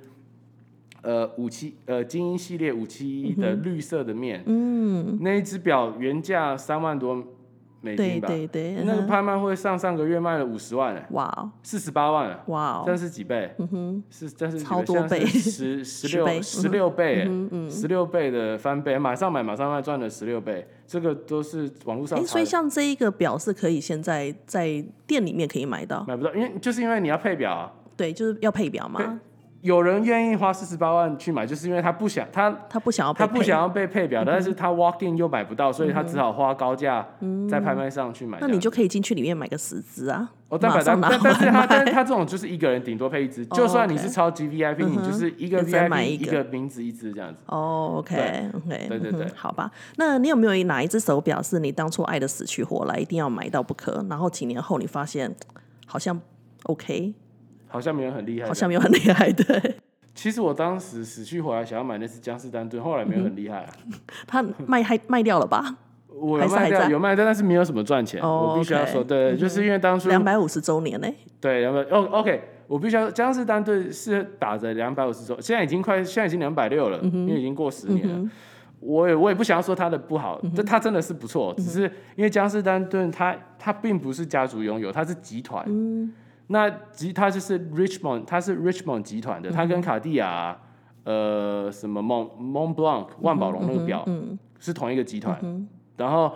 [1.02, 7.16] 呃，五七呃，精英系列五七一的绿色的面，嗯，那一只表原价三万多
[7.80, 8.28] 美金吧？
[8.28, 13.52] 对对对，那个拍卖会上上个月卖了五十万哎，哇，四十八万哇，这是几倍？
[13.58, 22.24] 嗯哼，是这是超多倍，十十六十六倍，嗯十六倍的翻倍，马上买马上卖，赚了十六倍，这个都是网络上。
[22.24, 29.20] 所以像这一个表是可以现在在店里面可以买到，买不到，因为就是因为你要配表啊，对，就是要配表嘛。
[29.62, 37.06] 有人愿意花四十八万去买，就是因为他不想他他不想要他不想要被配表，但是他 walk in 又买不到，所以他只好花高价
[37.48, 38.38] 在拍卖上去买。
[38.40, 40.28] 那你就可以进去里面买个十只啊！
[40.48, 47.40] 哦，但但但但是他但是他这种就是一个人顶多配一只， 就算你是超级 VIP，你就是一个 VIP 一个名字一只这样子。
[47.46, 49.70] 哦，OK OK，对对对，好吧。
[49.96, 54.04] 那你有没有哪一只手表是你当初爱的死去活来，一定要买到不可？
[54.10, 55.32] 然后几年后你发现
[55.86, 56.20] 好像
[56.64, 57.14] OK，
[57.72, 59.76] 好像没有很厉害，好像没有很厉害，对。
[60.14, 63.72] 其实我当时死去活来想要买那只江诗丹顿，后来没有很厉害啊。
[64.28, 65.74] 他卖还卖掉了吧？
[66.14, 68.22] 我卖掉有卖掉，但是没有什么赚钱。
[68.22, 71.08] 我必须要说，对，就是因为当初两百五十周年呢。
[71.40, 78.30] 对，两百哦，OK，我必须要江诗丹顿是打着两百五十周，现在已经快，现在已经两百六了，因为已经过十年了。
[78.80, 85.64] 我也我也不想要说他的不好，这他真的是不错，只是因为江诗丹顿他他并不是家族拥有，他是集团。
[86.52, 90.56] 那集它就是 Richmond，它是 Richmond 集团的，它跟卡地亚，
[91.04, 94.06] 呃，什么 Mon Mont Blanc 万宝龙那个表
[94.60, 95.66] 是同一个集团。
[95.96, 96.34] 然后，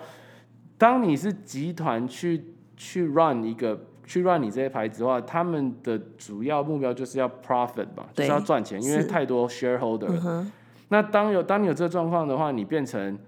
[0.79, 10.46] 当你是集团去去 run 一个去 run 你这些牌子的话，他们的主要目标就是要 profit 嘛，就是要赚钱，因为太多 shareholder。
[10.88, 13.18] 那当有当你有这个状况的话，你变成。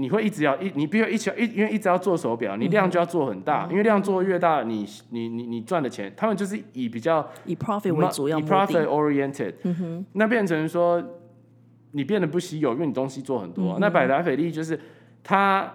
[0.00, 9.54] 你会一直要一，你必须一直一，因为一直要做手表，你量就要做很大，因为量做越大，你你你你赚的钱，他们就是以比较以 profit 为主要以 profit oriented，
[10.12, 11.02] 那变成说
[11.90, 13.76] 你变得不稀有，因为你东西做很多。
[13.80, 14.78] 那百达翡丽就是
[15.24, 15.68] 他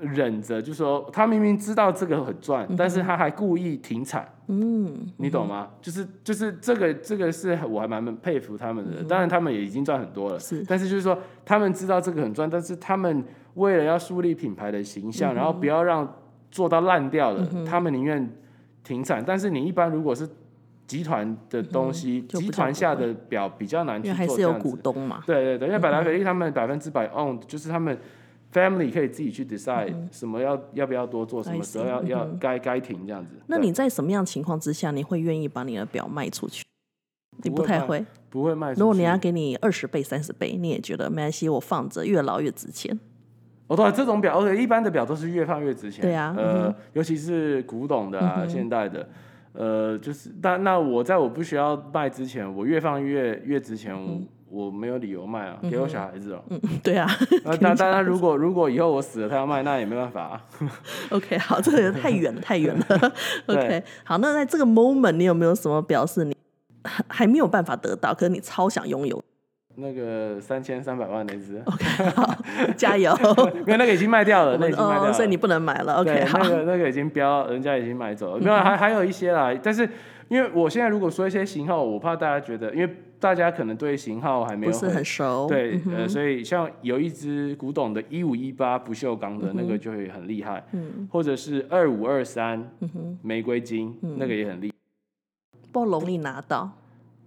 [0.00, 4.26] 忍着，就说他明明知道这个很赚，但是他还故意停产。
[4.48, 5.70] 嗯，你懂吗？
[5.80, 9.04] 就是就是这个这个是我还蛮佩服他们的。
[9.04, 10.64] 当然他们也已经赚很多了，是。
[10.66, 13.24] 但是就是说他们知道这个很赚，但是他们
[13.54, 16.16] 为了要树立品牌的形象，然后不要让
[16.50, 18.28] 做到烂掉了，他们宁愿
[18.82, 19.22] 停产。
[19.24, 20.28] 但是你一般如果是
[20.86, 25.22] 集团的东西，集团下的表比较难去做，还是有股东嘛？
[25.24, 27.96] 对对对，因为百达翡丽他们百分之百 own，就是他们。
[28.52, 33.34] Family 可以自己去 decide 什么要要不要多做，什么时候要要该该停这样子。
[33.46, 36.62] 那你在什么样情况之下，你会愿意把你的表卖出去？
[37.42, 38.72] 你不太会，不会卖。
[38.74, 42.96] 如果人家给你二十倍、三十倍，你也觉得没关系，我放着越老越值钱。
[43.68, 46.02] 哦，对，这种表，而且一般的表都是越放越值钱。
[46.02, 49.08] 对啊，呃，尤其是古董的啊，现代的，
[49.54, 53.96] 呃，就是但那我在我不需要卖之前，我越放越越值钱。
[54.52, 56.42] 我没有理由卖啊，给我小孩子哦。
[56.50, 57.08] 嗯， 对啊。
[57.42, 60.44] 那当当然，如果如果以后我死了，他要卖，那也没办法啊。
[61.08, 63.12] OK，好，这个太远了，太远了。
[63.46, 66.36] OK，好，那在这个 moment，你有没有什么表示你
[67.08, 69.24] 还没有办法得到，可是你超想拥有？
[69.76, 71.56] 那个三千三百万那只。
[71.64, 72.36] OK，好，
[72.76, 73.10] 加油。
[73.54, 75.94] 因为那个已经卖掉了，那已经卖掉了，所以你不能买了。
[75.94, 76.38] OK，好。
[76.40, 78.38] 那个那个已经标，人家已经买走了。
[78.38, 79.50] 没有，还还有一些啦。
[79.62, 79.88] 但是
[80.28, 82.96] 因为我现在如果说一些型号，我怕大家觉得，因为。
[83.22, 85.46] 大家可能对型号还没有不是很熟。
[85.48, 92.68] 对，嗯呃，所以像有一只古董的一五一八不锈钢的那个就会很厉害，嗯或者是二五二三
[93.22, 94.74] 玫瑰金嗯那个也很厉害。
[95.70, 96.68] 不容易拿到。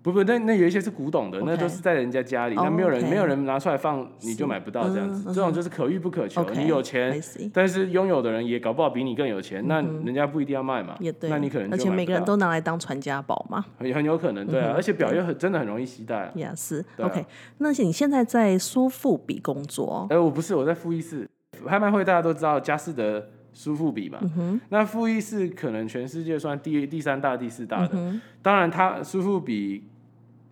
[0.05, 5.23] 不不，那那有一些是古董的，那都是在人家家里，哦那没有人没有人拿出来放，你就买不到这样子。
[5.33, 7.19] 这种就是可遇不可求，你有钱，
[7.51, 10.95] 但是拥有的人也搞不好比你更有钱，那人家不一定要卖嘛。
[10.99, 13.65] 嗯也对，那你可能而且每个人都拿来当传家宝嘛。
[13.79, 16.31] 很很有可能对啊，嗯而且表又很真的很容易携带啊。
[16.35, 17.25] 也是 OK。
[17.57, 21.27] 那你现在在苏富比工作，哎，我不是我在富艺市
[21.65, 24.19] 拍卖会，大家都知道佳士得、苏富比嘛。
[24.37, 27.89] 嗯那富艺市可能全世界算第第三大、第四大的。
[27.93, 29.87] 嗯当然，它苏富比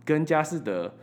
[0.05, 0.93] 跟佳士得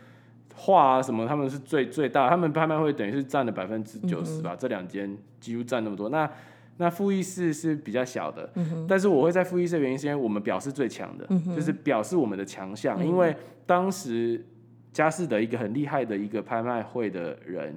[0.55, 6.09] 画啊什么，他们是最最大，他们拍卖会等于是占了百分之九十吧，这两间几乎占那么多。
[6.09, 6.31] 那
[6.77, 8.51] 那富艺室是比较小的，
[8.89, 13.35] 但是我会在富艺室的原因是因为我们表示最强的，就是表示我们的强项，因为
[13.67, 14.45] 当时。
[14.93, 17.73] 佳士得一个很厉害的一个拍卖会的人，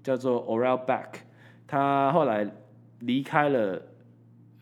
[0.00, 1.08] 叫做 Oral Back，
[1.66, 2.48] 他后来
[3.00, 3.82] 离开了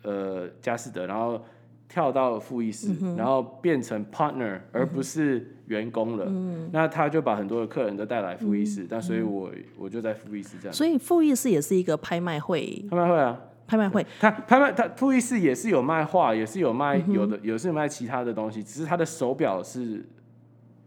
[0.01, 1.45] 呃佳士得，然后
[1.87, 6.25] 跳到富艺士，然后变成 partner 而不是员工了。
[6.71, 10.73] 那他就把很多的客人都带来富艺士，但所以我我就在富艺士这样。
[10.73, 20.05] 所以富艺士也是一个拍卖会，拍卖会啊，拍卖会他拍卖他富艺士也是有卖画，也是有卖有的有是有卖其他的东西，只是他的手表是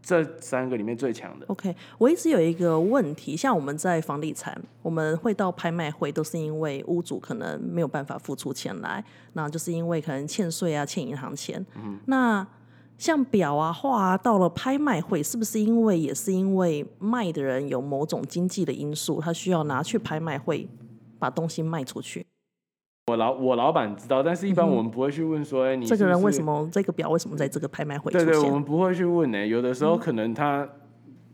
[0.03, 1.47] 这三个里面最强的。
[1.47, 11.65] OK，我一直有一个问题，像我们在房地产，我们会到拍卖会，都是因为屋主可能没有办法付出钱来，那就是因为可能欠税啊、欠银行钱。
[12.05, 12.47] 那
[13.05, 20.67] 像表啊、画啊，到了拍卖会，是不是因为也是因为卖的人有某种经济的因素，他需要拿去拍卖会
[21.19, 22.25] 把东西卖出去？
[23.09, 26.67] 我老我老板知道，但是一般我们不会去问说，哎、你这个人为什么？
[26.73, 28.53] 这个表为什么在这个拍卖会出对对，我？
[28.53, 30.67] 们不会去问呢、有的时候可能他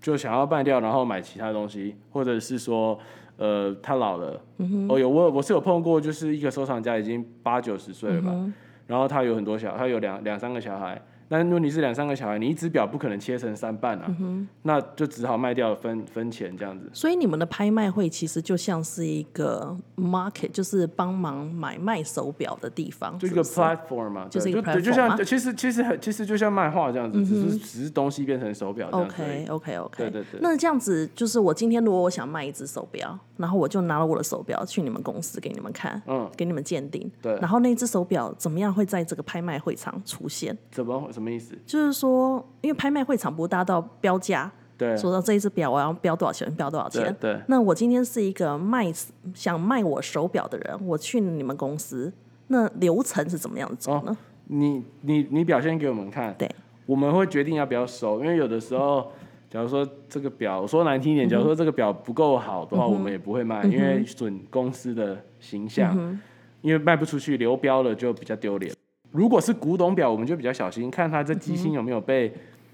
[0.00, 2.98] 就想要卖掉，然后买其他东西，或者是说，
[3.36, 4.42] 呃，他老了。
[4.88, 8.52] 哦，有我我是有碰过，就是一个收藏家已经八九十岁了吧，
[8.88, 11.00] 然后他有很多小，他有两两三个小孩。
[11.30, 14.16] 那问题是两三个小孩，你一只表不可能切成三半啊，
[14.62, 16.90] 那就只好卖掉分分钱这样子。
[16.92, 28.88] 所以你们的拍卖会其实就像是一个 market，就是帮忙买卖手表的地方，就一个 platform 嘛，就是一个对，就 platform 吗像其实其实很其实就像卖画这样子，只是只是东西变成手表。
[28.90, 30.40] OK OK OK，对对对。
[30.42, 37.38] 那这样子就是我今天如果我想卖一只手表，然后我就拿了我的手表去你们公司给你们看，嗯，给你们鉴定，对。
[37.38, 40.56] 然后那只手表怎么样会在这个拍卖会场出现？
[40.72, 41.54] 怎么什么意思？
[41.66, 44.96] 就是说，因为拍卖会场不是大到标价，对。
[44.96, 47.14] 说到这一只表我要标多少钱，标多少钱。
[47.20, 48.90] 对对，那我今天是一个卖
[49.34, 52.10] 想卖我手表的人，我去你们公司，
[52.46, 54.16] 那流程是怎么样走呢？
[54.46, 56.50] 你你你表现给我们看，对，
[56.86, 59.12] 我们会决定要不要收，因为有的时候，
[59.50, 66.18] 假如说这个表，我说难听一点，假如说这个表不够好的话，我们也不会卖，因为损公司的形象，
[66.62, 68.74] 因为卖不出去，流标了就比较丢脸。
[69.12, 72.32] 如果是古董表，我们就比较小心，看它这机芯有没有被、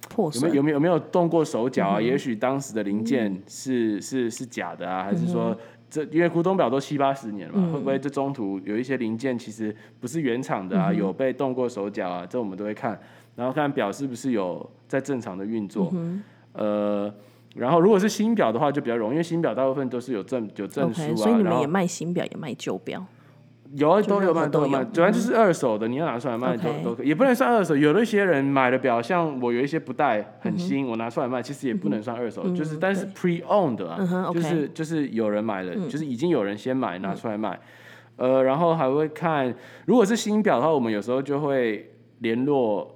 [0.08, 2.00] 破损有没有有没有动过手脚啊？
[2.00, 5.56] 也许当时的零件是、是是假的啊，还是说
[5.88, 12.26] 这因为古董表都七八十年了嘛，会不会这中途有一些零件其实不是原厂的啊，有被动过手脚啊？
[12.26, 12.98] 这我们都会看，
[13.34, 15.92] 然后看表是不是有在正常的运作，
[16.52, 17.12] 呃。
[17.54, 23.02] 然后，如果是新表的话，就比较容易，因为新表大部分都是有证有证书啊所以你们也卖新表，也卖旧表。
[23.74, 27.76] 有啊，都有卖，都都有卖，有主要就是二手的，你要拿出来卖都都可以，也不能算二手。
[27.76, 37.58] 有的一些人买的表，像我有一些不戴很新，我拿出来卖，其实也不能算二手，就是但是 pre owned 啊，就是就是有人买了，就是已经有人先买拿出来卖，
[38.16, 39.54] 呃，然后还会看，
[39.86, 42.94] 如果是新表的话，我们有时候就会联络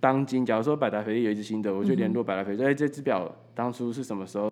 [0.00, 4.50] 当今，假如说百达翡丽有一只新的，我就联络百达翡丽，哎，这只表当初是什么时候？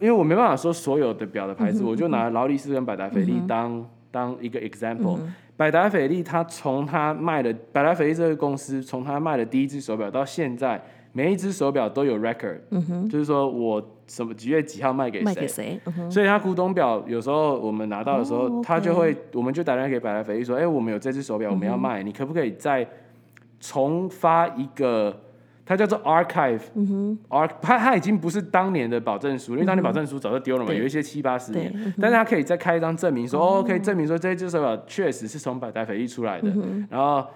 [0.00, 5.18] 因为我没办法说所有的表的牌子，我就拿劳力士跟百达翡丽当、当一个 example。
[5.56, 10.80] 百达翡丽它从它卖的百达翡丽这个公司，从它卖的第一只手表到现在，
[11.12, 12.58] 每一只手表都有 record，、
[13.08, 15.46] 就是说我什么几月几号卖给谁卖给。
[15.48, 15.80] 谁？
[15.84, 22.86] 嗯哼，所以它古董表有时候我们拿到的时候，哦，OK 他就会，我们就打电话给百达翡丽说，哎、我们有这只手表，我们要卖，你可不可以再
[23.60, 25.20] 重发一个？
[25.72, 30.78] 它叫做 archive，嗯哼，arch，它它已经不是当年的保证书，因为当年保证书早就丢了嘛，对。
[30.78, 36.52] 有一些七八十对年，但是它可以再开一张证明说，哦，可以证明说这只手表确实是从百达翡丽出来的，
[36.90, 37.26] 然后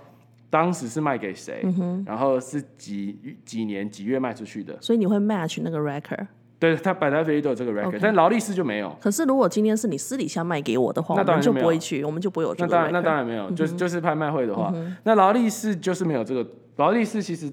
[0.50, 1.64] 当时是卖给谁，
[2.04, 6.26] 然后是几几年几月卖出去的，所以你会 match 那个 record。
[6.58, 8.94] 对，它百达翡丽都有这个 record，、但劳力士就没有。
[9.00, 14.72] 可是如果今天是你私底下卖给我的话，那当然就不会去，我们就不会有这个那当然，那当然没有，就是就是拍卖会的话，
[15.04, 16.46] 那劳力士就是没有这个。
[16.76, 17.50] 劳力士其实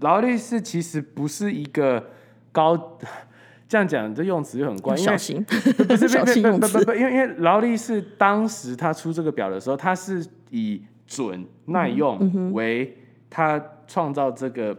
[0.00, 2.04] 劳力士其实不是一个
[2.52, 2.98] 高，
[3.68, 5.42] 这样讲这用词就很怪，小心，
[5.88, 6.78] 不是小心用词。
[6.78, 12.96] 不不不不，因为因为劳力士当时他出这个表的时候，他是以准耐嗯用为
[13.30, 14.76] 他创造这个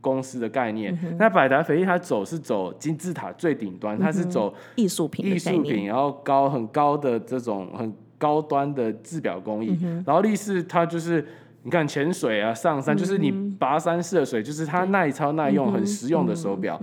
[0.00, 1.16] 公司的概嗯念。
[1.18, 9.78] 那百达翡丽它走是走金字塔最顶端，它是走艺术品艺术品，然后高很高的这种很高端的制表工艺。
[9.82, 11.26] 嗯劳力士它就是
[11.66, 16.80] 你看潜水啊、上山，就是你跋山涉水，就是它耐操耐用、很实用的手表。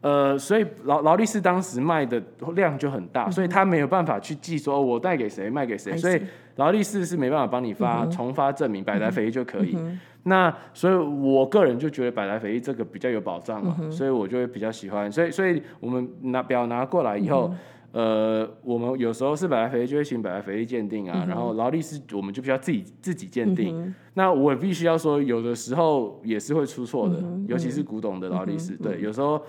[0.00, 2.22] 呃，所以劳劳力士当时卖的
[2.54, 6.18] 量就很大，所以他没有办法去记说、哦我带给谁卖给谁，所以
[6.56, 9.76] 劳力士是没办法帮你发、重发证明，百达翡丽就可以。
[10.22, 15.12] 那所以我个人就觉得百达翡丽这个比较有保障嘛，所以我就会比较喜欢。
[15.12, 17.54] 所以所以我们拿表拿过来以后。
[17.94, 23.94] 呃，我们有时候是百达翡丽就会请百达翡丽鉴定啊，然后劳力士我们就必须要自己自己鉴定。
[24.14, 29.40] 那我必须要说，有的时候也是会出错的，尤其是古董的劳力士，对，有时候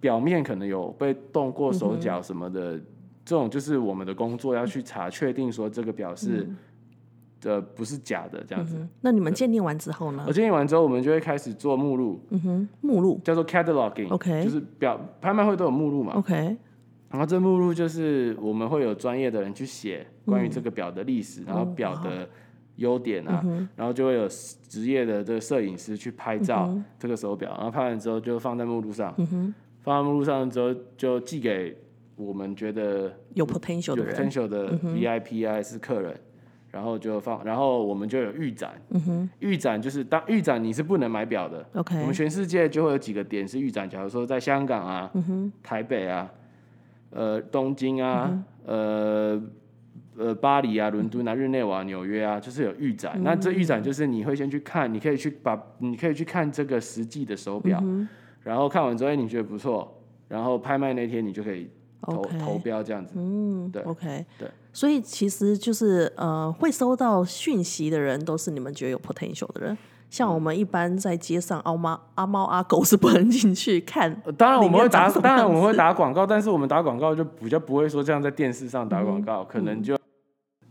[0.00, 2.80] 表面可能有被动过手脚什么的，
[3.26, 6.48] 这种就是我们的工作要去查，确定说这个表是
[7.44, 8.76] 呃不是假的这样子。
[8.78, 10.24] 嗯那你们鉴定完之后呢？
[10.26, 10.32] 我？
[10.32, 13.20] 鉴定完之后，我们就会开始做目录，嗯哼，目录。
[13.22, 14.44] 叫做 cataloging，OK。
[14.44, 16.14] 就是表拍卖会都有目录嘛。
[16.14, 16.56] ，OK，
[17.12, 22.26] 然后这目录就是我们会有专业的人去写关于这个表的历史，然后表的
[22.76, 23.44] 优点啊，
[23.76, 29.14] 然后就会有职业的这个摄影师去拍照这个手表，然后拍完之后就放在目录上，
[29.82, 31.76] 放在目录上之后就寄给
[32.16, 36.18] 我们觉得有 potential 有 potential 的 VIP 啊，还是客人，
[36.70, 38.80] 然后就放，然后我们就有预展，
[39.40, 45.10] 预展就是当预展你是不能买表的，我们全世界就会有几个点是预展，假如说在香港啊、
[45.62, 46.30] 台北啊、
[47.12, 49.40] 呃东京啊、呃
[50.16, 53.20] 呃巴黎啊、伦敦啊、日内瓦、纽约啊，就是有预展。
[53.22, 57.82] 那这预展就是你会先去看，你可以去把你可以去看这个实际的手表，
[58.42, 63.14] 然后看完之后哎你觉得不错，然后拍卖那天你就可以投投标这样子。
[63.16, 69.76] 嗯，对，OK，对，所以其实就是呃，会收到讯息的人都是你们觉得有 potential 的人。
[70.12, 74.14] 像我们一般在街上，阿猫阿猫阿狗是不能进去看。
[74.26, 79.96] 呃当然我们会打，当然我们会打广告，但是我们打广告就比较不会说这样在电视上打广嗯告，可能就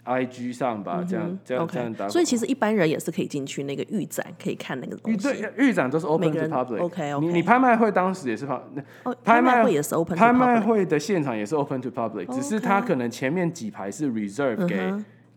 [0.04, 2.08] I G 上吧，这样这样这样 OK，打。
[2.08, 5.18] 所以其实一般人也是可以进去那个预展，可以看那个东西。
[5.18, 6.80] 预对预展都是 open to public。
[6.84, 8.62] OK，OK 你你拍卖会当时也是拍，
[9.06, 14.94] 哦，拍卖会也是 open 拍卖会的现场也是 open to public，只是它可能前面几排是 reserve 给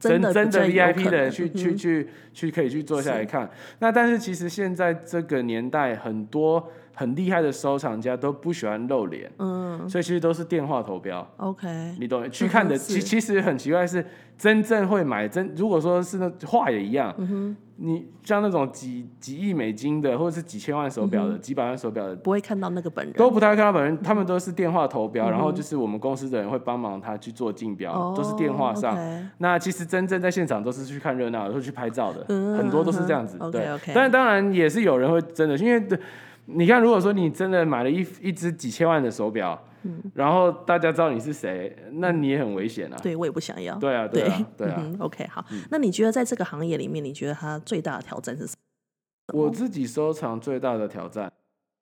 [0.09, 3.51] 真真的 VIP 的人去去去去可以去坐下来看。
[3.79, 11.27] 那但是其实现在这个年代，很多很厉害的收藏家都不喜欢露脸，嗯所以其实都是电话投标。
[11.37, 11.67] ，OK，
[11.99, 12.29] 你懂？
[12.31, 14.05] 去看的，其其实很奇怪是，
[14.39, 23.13] 真正会买真，如果说是那画也一样，嗯你像那种几几亿美金的，或者是几千万手嗯表的、几百万手表的，不会看到那个本人。
[23.15, 28.97] 都不太会看到本人，他们都是电话投标，然后就是我们公司的人会帮忙他去做竞标，哦都是电话上。
[29.39, 33.37] 那其实真正在现场都是去看热闹的，会去拍照的，嗯很多都是这样子。
[33.41, 35.85] 嗯对 OK，OK 但当然也是有人会真的，因为
[36.47, 42.97] 你看，如果说你真的买了一一只几千万的手表，嗯然后大家知道你是谁，那你也很危险啊。
[43.03, 43.77] 对我也不想要。
[43.77, 44.77] 对啊，对啊，对啊。
[44.79, 45.45] 嗯，OK，好。
[45.71, 48.55] 那你觉得在这个行业里面，你觉得它最大的挑战是什
[49.33, 49.43] 么？
[49.45, 51.33] 我自己收藏最大的挑战，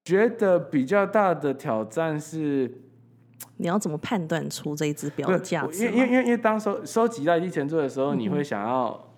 [0.04, 2.72] 觉得比较大的挑战是，
[3.56, 6.08] 你要怎么判断出这一只表的价值因为因为？
[6.08, 9.11] 因为因为当收收集到一定程度的时候，你会想要，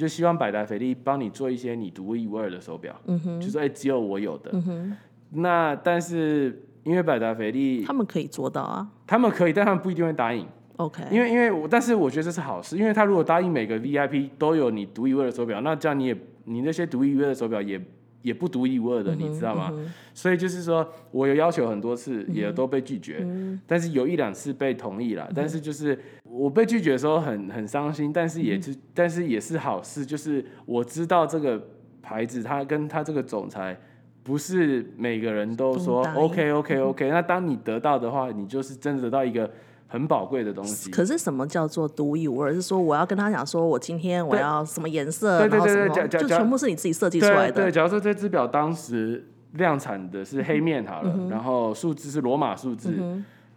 [0.00, 4.50] 就希望百达翡丽帮你做一些你独一无二的手表，嗯哼，就说哎、只有我有的。
[4.54, 4.96] 嗯哼，
[5.32, 8.88] 那但是因为百达翡丽他们可以做到啊。
[9.06, 10.46] 他们可以，但他们不一定会答应
[10.76, 17.78] ，OK，因为因为我但是我觉得这是好事，因为他如果答应每个 VIP 都有你独一无二的手表，那这样你也你那些独一无二的手表也
[18.22, 19.72] 也不独一无二的，你知道吗？
[20.14, 23.26] 所以就是说我有要求很多次，也都被拒绝，
[23.66, 25.30] 但是有一两次被同意了。
[25.34, 31.62] 但是就是我被拒绝的时候很很伤心，但是也是、但是也是好事，就是我知道这个
[32.02, 33.78] 牌子，他跟他这个总裁。
[34.22, 39.50] 不是每个人都说 OK OK OK，那当你得到的话，你就是真的得到一个
[39.90, 40.90] 很宝贵的东西。
[40.90, 42.54] 可是什么叫做独一无二？
[42.54, 47.52] 是说我要跟他讲说，我今天我要什么颜色，对对对对就全部是你自己设计出来的。
[47.52, 52.94] 对对，假如说这只表当时量产的是黑面好了，嗯然后数字是罗马数字，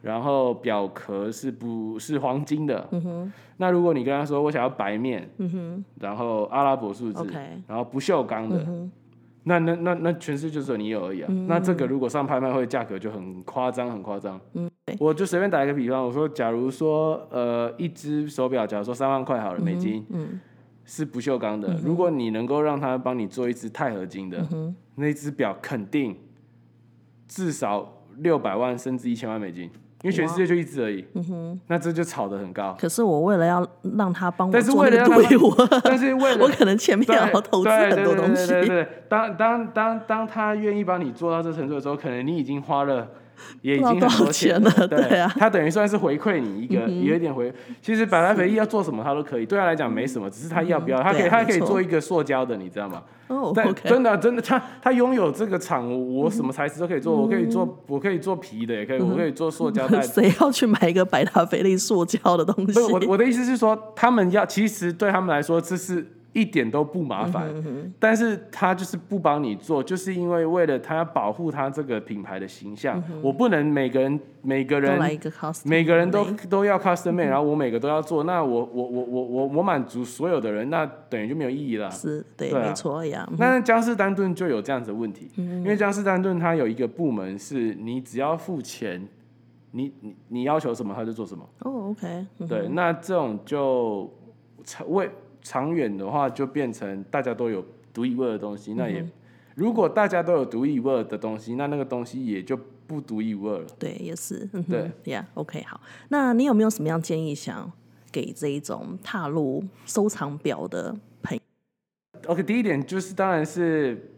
[0.01, 2.85] 然后表壳是不是黄金的？
[2.91, 5.29] 嗯那如果你跟他说我想要白面，
[5.99, 7.23] 然后阿拉伯数字
[7.67, 8.57] 然后不锈钢的。
[8.67, 8.91] 嗯
[9.45, 11.27] 那那那那全世界就只有你有而已啊！
[11.47, 14.39] 那这个如果上拍卖会，价格就很夸张，很夸张。
[14.53, 14.95] 嗯对。
[14.99, 20.39] 我就随便打一个比方，我说，假如说呃一只手表，假如说三万块好了美金，嗯
[20.85, 24.45] 是不锈钢的，如果你能够让他帮你做一只钛合金的，
[24.95, 26.15] 那只表肯定
[27.27, 29.69] 至少六百万甚至一千万美金，
[30.03, 31.03] 因为全世界就一只而已。
[31.15, 32.75] 嗯哼那这就炒得很高。
[32.79, 33.65] 可是我为了要
[33.97, 38.47] 让他帮我但是做那为了对我， 但是为了 我可能前面对要投资很多东西。
[38.47, 43.07] 对对对对对当当当当他愿意帮你做到这程度的时候，可能你已经花了。
[43.61, 47.53] 也已经很不知道多多少钱了，了对啊嗯他等于算是回馈你一个，有一点回。
[47.81, 53.01] 其实百达翡丽要做什么他都可以，对他来讲没什么，只是他要不要，他可以他可以做一个塑胶的，你知道吗？
[53.27, 60.01] 哦但真的真的，他他拥有这个厂，我什么材质都可以做，我可以做我可以做皮的，也可以，我可以做塑胶袋。
[60.03, 62.79] 谁要去买一个百达翡丽塑胶的东西？
[62.79, 67.47] 我 我的意思是说，他们要其实对他们来说，这是一点都不麻烦，
[67.99, 74.99] 但是他就是不帮你做，就是因为为了他要保护他这个品牌的形象，我不能每个人每个人
[75.63, 81.89] 每个人都都要 custom made，然后我每个都要做，那我我我我我我满足所有的人，那等于就没有意义了。
[81.91, 83.29] 是对，没错呀。
[83.37, 85.59] 那江诗丹顿就有这样子的问题，嗯。
[85.61, 89.07] 因为江诗丹顿它有一个部门是你只要付钱，
[89.71, 91.47] 你你你要求什么他就做什么。
[91.59, 94.11] 哦，OK，嗯对，那这种就
[94.63, 95.09] 长为
[95.43, 97.63] 长远的话，就变成大家都有
[97.93, 98.73] 独一无二的东西。
[98.73, 99.05] 那嗯也
[99.55, 103.67] 如果大家都有独一无二的东西，那那个东西也就不独一无二了。
[103.77, 105.79] 对，也是，嗯对，Yeah，OK，好。
[106.09, 107.71] 那你有没有什么样建议想
[108.11, 111.41] 给这一种踏入收藏表的朋友
[112.25, 114.15] ？OK，第一点就是当然是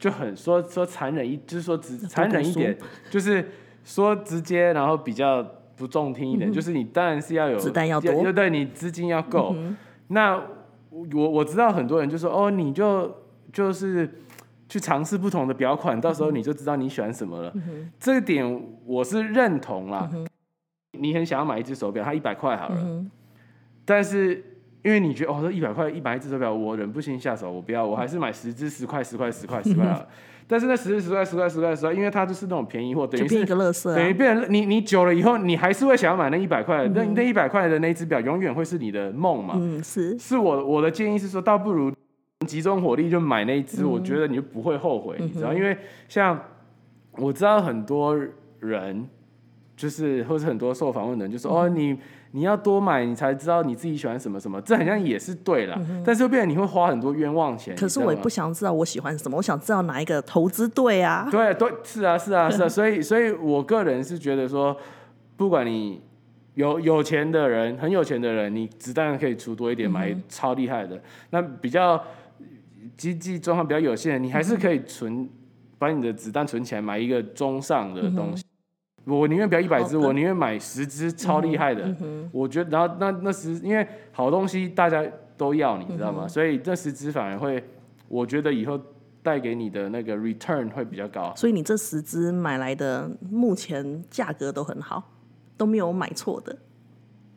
[0.00, 2.76] 就很说说残忍一，就是说直残忍一点，
[3.08, 3.48] 就是
[3.84, 9.54] 说直接，然后比较不中听一点，就是你当然是要有嗯子弹要多对，你资金要够。
[10.08, 10.40] 那
[10.90, 13.14] 我我知道很多人就说哦，你就
[13.52, 14.08] 就是
[14.68, 17.52] 去尝试不同的表款，到时候你就知道你喜欢什么了。
[17.54, 20.10] 嗯这点我是认同啦。
[20.98, 23.10] 你很想要买一只手表，它一百块好了，嗯
[23.84, 24.42] 但是
[24.82, 30.08] 因为你觉得哦，这一百块一百一只手表，我忍不心下手，我不要，我还是买十只十块十块十块十块好了。
[30.48, 34.14] 但是那十只十块十块十块十块，因为它就是那种便宜货，等于是就变一个乐色等于啊。
[34.16, 39.54] 变成你你久了以后，你还是会想要买那一百块，嗯那那一百块的那一只表永远会是你的梦嘛。
[39.56, 41.92] 嗯，是，是我我的建议是说，倒不如
[42.46, 45.52] 集中火力就买那一只，我觉得你就不会后悔，你知道？
[45.52, 45.76] 因为
[46.08, 46.40] 像
[47.12, 48.16] 我知道很多
[48.60, 49.08] 人，
[49.76, 51.96] 就是或者很多受访问的人就说，哦，你
[52.36, 57.74] 你要多买，你才知道你自己喜欢什么什么，这好像也是对啦，但是又变成你会花很多冤枉钱。
[57.74, 61.26] 可是我也不想知道我喜欢什么，我想知道哪一个投资对啊。
[61.30, 64.76] 对对是啊是啊是啊， 所以所以我个人是觉得说，
[65.34, 66.02] 不管你
[66.52, 71.00] 有有钱的人，很有钱的人，你子弹可以出多一点，买超厉害的。
[71.30, 71.98] 那比较
[72.98, 75.26] 经济状况比较有限，你还是可以存，
[75.78, 78.44] 把你的子弹存起来，买一个中上的东西。
[79.06, 81.94] 我宁愿不要一百只，我宁愿买十只超厉害的。
[82.32, 85.04] 我觉得，然后那那十，因为好东西大家
[85.36, 86.26] 都要，你知道吗？
[86.26, 87.62] 所以这十只反而会，
[88.08, 88.78] 我觉得以后
[89.22, 91.32] 带给你的那个 return 会比较高。
[91.36, 95.12] 所以你这十只买来的，目前价格都很好，
[95.56, 96.56] 都没有买错的。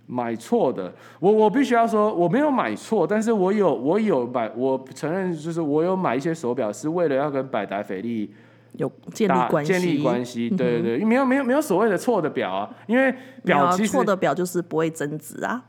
[0.07, 8.33] 买错的，我我必须要说我没有买错，但是我有我有买，我承认就是我有买一些手表是为了要跟百达翡丽
[8.73, 13.13] 有建立关系，建立关系，对对对，没有没有没有所谓的错的表啊，因为
[13.43, 15.63] 表其实错的表就是不会增值啊。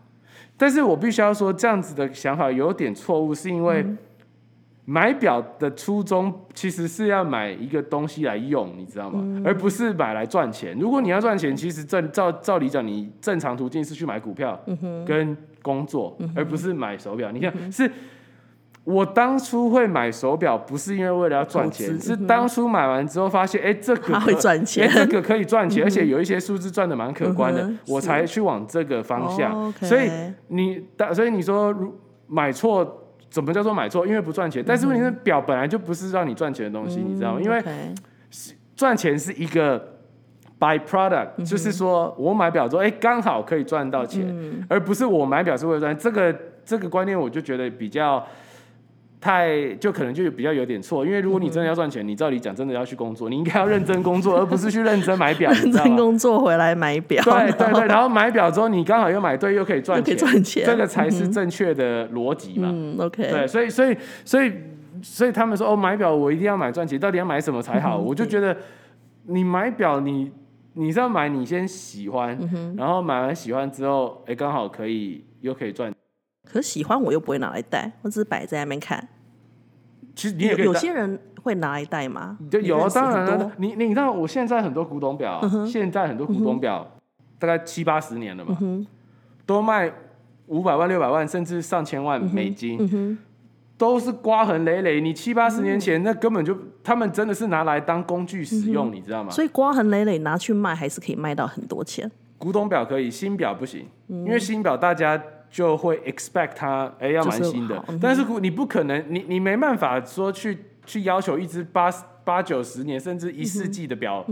[0.57, 3.85] 但是我必须要说，这样子的想法有点错误，是因为
[4.85, 9.43] 买表的初衷其实是要买一个东西来用，你知道吗？
[9.45, 10.77] 而不是买来赚钱。
[10.79, 14.61] 如果你要赚钱，其实正照照理讲，你正常途径是去买股票
[15.07, 17.31] 跟工作，而不是买手表。
[17.31, 17.91] 你看，是
[18.85, 29.53] 我当初会买手表，不是因为为了要赚钱，是当初买完之后发现，哎、这个会可赚钱哎这个可以赚钱，而且有一些数字赚的蛮可观的，嗯我才去往这个方向。
[29.53, 30.11] 哦，OK 所以
[30.49, 30.83] 你，
[31.15, 31.95] 所以你说如
[32.27, 34.07] 买错，怎么叫做买错？
[34.07, 34.65] 因为不赚钱。
[34.67, 37.41] 但是问题是，表本来就不是让你赚钱的东西，你知道吗？
[37.41, 37.63] 因为
[38.75, 39.79] 赚钱是一个
[40.59, 44.27] by product，、就是说我买表之后，哎、刚好可以赚到钱，
[44.69, 45.97] 而不是我买表是为了赚。
[45.97, 48.27] 这个这个观念，我就觉得比较。
[49.21, 55.71] 太就可能就比较有点错，因为如果你真的要赚钱，你照理讲真的要去工作，你应该要认真工作，而不是去认真买表， 认？
[55.71, 62.71] 真工作回来买表，对对对，然后买表之后，你刚好又买对，又可以赚钱，赚钱这个才是正确的逻辑嘛。
[62.73, 63.95] 嗯，OK，对，所以所以
[64.25, 64.51] 所以
[65.03, 67.99] 所以他们说哦，买表我一定要买赚钱，到底要买什么才好？
[68.01, 68.57] 嗯我就觉得
[69.27, 70.33] 你买表你
[70.73, 75.93] 你是要买你先喜欢，嗯然后买完喜欢之后，哎，刚好可以又可以赚。
[76.51, 79.09] 可是喜欢我又不会拿来戴，我只是摆在那边看。
[80.17, 82.37] 其实你也有些人会拿来戴吗？
[82.51, 86.87] 就有当然了，你你知道我现在很多古董表啊，现在很多古董表
[87.39, 88.59] 大概七八十年了嘛，
[89.47, 89.91] 都卖
[90.47, 93.17] 五百万、六百万，甚至上千万美金，
[93.79, 95.01] 都是刮痕累累。
[95.01, 99.31] 你七八十年前，那根本就他们真的是拿来当工具使用，你知道吗？
[99.31, 102.11] 所以刮痕累累拿去卖，还是可以卖到很多钱。
[102.37, 107.77] 古董表可以，新表不行，因为新表大家就会 expect 它，哎、要蛮新的。
[107.79, 111.91] 就是嗯但是你不可能，你你没办法说去去要求一只八
[112.25, 114.25] 八九十年甚至一世纪的表，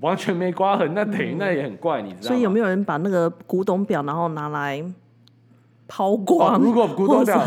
[0.00, 2.28] 完全没刮痕，那等于那也很怪，你知道吗？
[2.28, 4.82] 所以有没有人把那个古董表，然后拿来
[5.86, 6.54] 抛光？
[6.54, 7.44] 哦如果 古董表，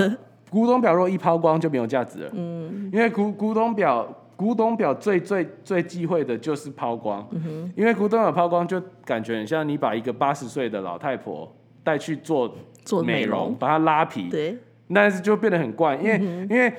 [0.49, 2.29] 古董表若一抛光就没有价值了。
[2.33, 7.27] 嗯，因为古古董表，古董表最最最忌讳的就是抛光。
[7.31, 11.51] 嗯因为古董表抛光就感觉很像你把一个八十岁的老太婆
[11.83, 12.53] 带去做
[12.87, 14.57] 做美美容，把它拉皮，对，
[14.93, 16.17] 但是就变得很怪，因为、
[16.49, 16.73] 因为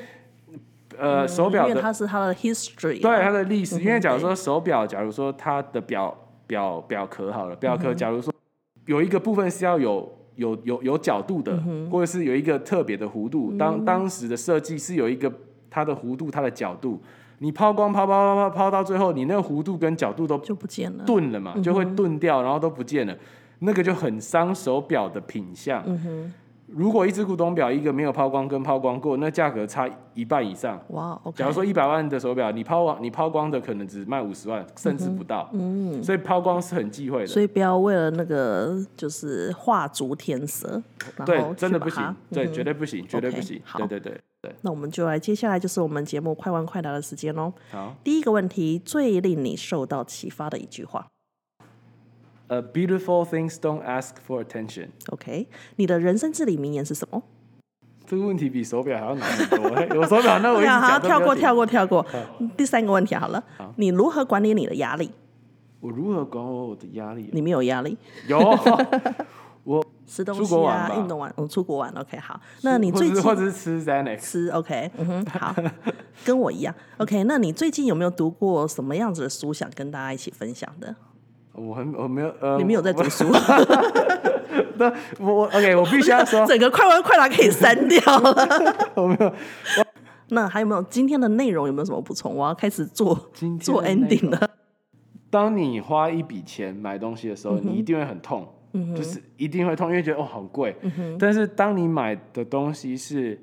[0.96, 8.32] 呃手表的它是它的 history，对啊它的历史，嗯因为假如说手表，假如说它的表表表壳好了，表嗯壳假如说
[8.86, 15.30] 有一个部分是要有有有有角度的，嗯或者是有一个特别的弧度，当当时的设计是有一个
[15.68, 17.00] 它的弧度、它的角度，
[17.38, 21.04] 你抛光抛抛抛抛抛到最后，你那个弧度跟角度都就不见了。
[21.04, 23.14] 钝了嘛，就会钝掉，然后都不见了，
[23.60, 25.82] 那个就很伤手表的品相。
[26.66, 30.78] 如果一只古董表一个没有抛光跟抛光过，那价格差一半以上。
[30.88, 35.48] 哇，OK，假如说一百万的手表，你抛光你抛光的可能只卖五十万，甚至不到。
[35.54, 37.26] 嗯，所以抛光是很忌讳的。
[37.26, 40.82] 所以不要为了那个就是画足天色，
[41.16, 43.58] 然对，真的不行对，嗯绝对不行，绝对不行。
[43.64, 47.50] 好对对对对，那我们就来，接下来就是我们节目快问快答的时间喽。
[47.70, 47.94] 好。
[48.04, 51.17] 第一个问题，最令你受到启发的一句话 e
[52.48, 54.88] a beautiful things don't ask for attention。
[55.10, 55.48] ，OK？
[55.76, 57.22] 你的人生至理名言是什么？
[58.06, 59.70] 这个问题比手表还要难很多。
[59.76, 62.04] 嘿我手表那我一直 好，跳过跳过跳过。
[62.56, 63.42] 第三个问题好了，
[63.76, 65.10] 你如何管理你的压力？
[65.80, 67.28] 我如何管我的压力？
[67.32, 67.96] 你没有压力，
[68.26, 68.38] 有，
[69.64, 72.40] 我吃东西啊，运动完，我，出国玩，OK，好。
[72.62, 74.18] 那你最近或者是吃 Xanax。
[74.20, 75.54] 吃 OK，嗯哼， 好，
[76.24, 77.22] 跟我一样 OK。
[77.24, 80.96] 那你最近有没有读过什么样子的书，想跟大家一起分享的？
[81.58, 83.24] 我很我没有呃，你没有在读书，
[84.78, 88.36] 那我我 OK，我必须要说，整个快问快答可以删掉了。
[88.94, 89.32] 我没有。
[90.30, 92.34] 那还有没有今天的内容有没有什么补充？
[92.34, 94.50] 我要开始做今天做 ending 了。
[95.30, 98.46] 当你花一笔钱买东西的时候，嗯你一定会很痛，
[98.94, 100.76] 就是一定会痛，因为觉得哦好贵。
[101.18, 103.40] 但是当你买的东西是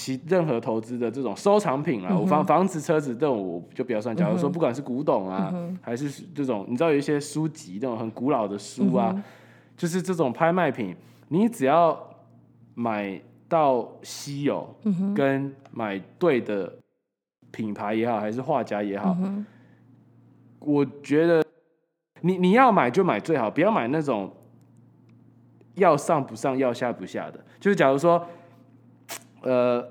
[0.00, 4.16] 其任何投资的这种收藏品嗯啊，我房房子、车子这种我就不要算。
[4.16, 9.22] 假如说不管是古董啊，嗯还是这种你知道有一些书籍那种很古老的书啊，嗯
[9.76, 10.96] 就是这种拍卖品，
[11.28, 11.98] 你只要
[12.74, 16.72] 买到稀有，嗯跟买对的
[17.50, 19.44] 品牌也好，还是画家也好，嗯
[20.60, 21.44] 我觉得
[22.22, 24.32] 你你要买就买最好，不要买那种
[25.74, 27.38] 要上不上、要下不下的。
[27.58, 28.26] 就是假如说，
[29.42, 29.86] 呃，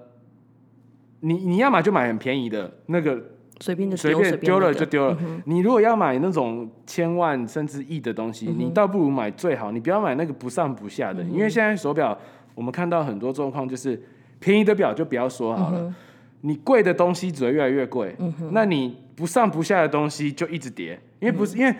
[1.21, 3.21] 你你要买就买很便宜的那个，
[3.59, 5.17] 随便就丢，随便丢了就丢了。
[5.45, 12.17] 你如果要买那种千万甚至亿的东西，你倒不如买最好，你不要买那个不上不下的，因为现在手表
[12.55, 14.01] 我们看到很多状况就是
[14.39, 15.93] 便宜的表就不要说好了。
[16.41, 18.15] 你贵的东西只会越来越贵，
[18.51, 21.75] 那你不上不下的东西就一直跌，因为不是、因为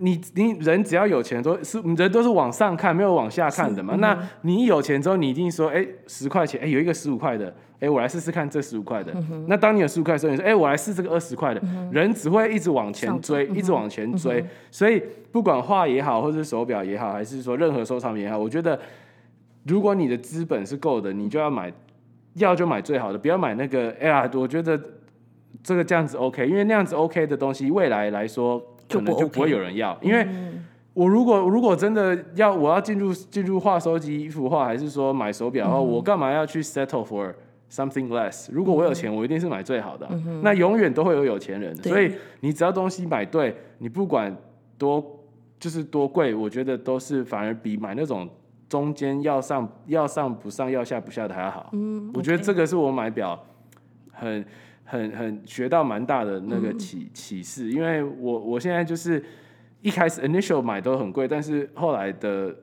[0.00, 3.96] 你你人只要有钱都是人都是往上看，没有往下看的嘛。
[3.98, 9.12] 那你一有钱之后，你一定说，哎、十块钱，哎、有一个十五块的，哎、我来试试看这十五块的。
[9.46, 14.44] 那当你有十五块的时候，你说，哎、我来试这个二十块的，人只会一直往前追，一直往前追。
[14.70, 18.78] 所以不管画也好，或者是手表也好，还是说任何收藏品也好，我觉得
[19.64, 21.72] 如果你的资本是够的，你就要买。
[22.34, 23.90] 要就买最好的，不要买那个。
[23.98, 24.80] 哎呀，我觉得
[25.60, 29.96] 这个这样子 OK，因为那样子 OK 的东西，未来来说可能就不会有人要。
[30.00, 30.26] 因为
[30.94, 37.32] 我如果如果真的要我要进入进入画收集一幅画，还是说买手表的话，我干嘛要去 settle for
[37.70, 38.48] something less？
[38.50, 40.12] 如果我有钱，我一定是买最好的啊、
[40.42, 44.36] 那永远都会有有钱人，对所以你只要东西买对，你不管
[44.76, 45.20] 多
[45.60, 48.28] 就是多贵，我觉得都是反而比买那种。
[48.68, 53.42] 中间要上要上不上要下不下的还要好，嗯，我觉得这个是我买表
[54.12, 54.44] 很
[54.90, 59.22] 很很学到蛮大的那个启启示，因为我我现在就是
[59.82, 62.56] 一开始 initial 买都很贵，但是后来的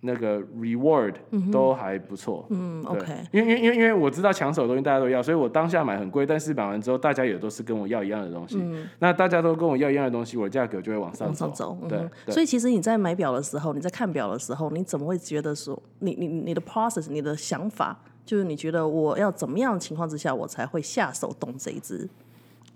[0.00, 1.14] 那个 reward
[1.52, 8.62] 都还不错，嗯，OK，因为因为因为我知道抢手的东西大家都要，所以我当下买很贵，但是买完之后大家也都是跟我要一样的东西，
[8.98, 11.78] 那大家都跟我要一样的东西，我的价格就会往上走，往上走。
[11.82, 12.34] 嗯对哼，对。
[12.34, 22.08] 所以其实你在买表的时候，你在看表的时候，你怎么会觉得说，你你你的 process，你的想法，就是你觉得我要怎么样的情况之下，我才会下手动这一只？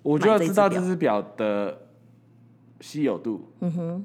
[0.03, 1.79] 我就要知道买这只表的
[2.81, 4.05] 稀有度，嗯哼，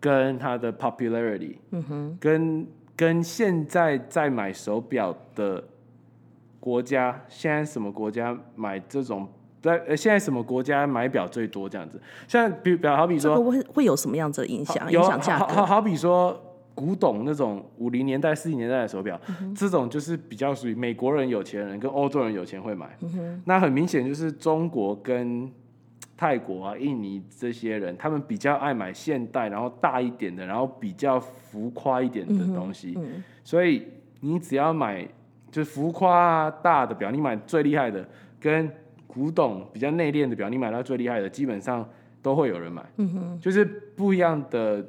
[0.00, 2.66] 跟它的 popularity，嗯哼，跟
[2.96, 5.62] 跟现在在买手表的
[6.58, 9.28] 国家，现在什么国家买这种？
[9.62, 11.68] 在呃，现在什么国家买表最多？
[11.68, 14.90] 这样子，像比表，好比说，会会有什么样子的影响？
[14.90, 19.20] 有影响价好好比说，古董那种五零年代、四零年代的手表，
[19.54, 22.96] 这种就是比较属于美国人有钱人跟欧洲人有钱会买。
[23.44, 25.50] 那很明显就是中国跟
[26.16, 32.96] 泰国啊、印尼这些人，他们比较爱买现代，然后大一点的，然后比较浮夸一点的东西。
[33.42, 33.88] 所以
[34.20, 35.06] 你只要买
[35.50, 38.06] 就是浮夸大的表，你买最厉害的，
[38.38, 38.70] 跟
[39.06, 41.86] 古董比较内敛的表，你买到最厉害的，基本上
[42.22, 42.82] 都会有人买。
[42.98, 44.82] 嗯哼，就是不一样的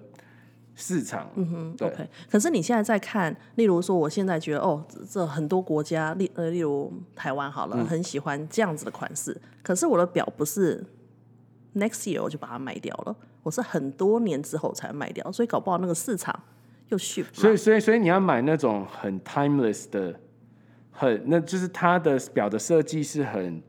[0.75, 1.29] 市场。
[1.35, 1.91] 嗯哼，对。
[2.29, 9.39] 可是你现在在看，例如说，我现在觉得哦，这很多国家，例呃，例如台湾好了，很喜欢这样子的款式。
[9.61, 10.83] 可是我的表不是
[11.75, 16.37] next year 我就把它卖掉了，我是很多年之后才卖掉，所以搞不好那个市场
[16.89, 17.25] 又 shift。
[17.33, 20.19] 所以，所以，所以你要买那种很 timeless 的，
[20.91, 23.61] 很那就是它的表的设计是很。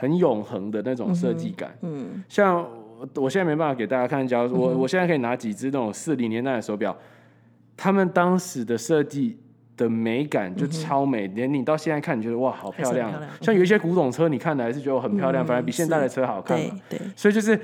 [0.00, 2.64] 很永恒的那种设计感，嗯，像
[3.14, 6.96] 我现在没办法给大家看，假如我我现在可以拿几只那种四零年代的手表，
[7.76, 9.38] 他们当时的设计
[9.76, 13.12] 的美感就超美，连你到现在看，你觉得哇，好漂亮。
[13.40, 16.56] 像有一些古董车，你看的还是觉得很漂亮，反而比现在的车好看。
[16.56, 17.58] 对对，所以就是。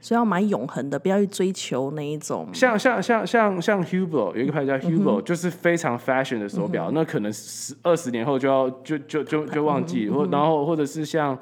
[0.00, 2.48] 所以要买永恒的，不要去追求那一种。
[2.54, 11.36] 像像像像像 Hublot 有一个牌子叫 Hublot，就是非常 fashion 的手表，那可能十二十年后就要就就就就忘记，或然后或者是像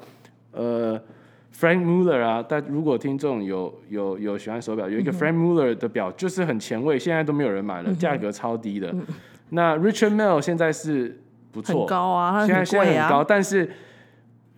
[0.53, 0.99] 呃
[1.59, 8.93] Frank Muller 啊，但如果听众有有有喜欢手表，有一个 Frank Muller 的表就是很前卫，现在都没有人买了，价格超低的。
[9.49, 11.19] 那 Richard Mille 现在是
[11.51, 13.69] 不错，高啊，现在现在很高，但是。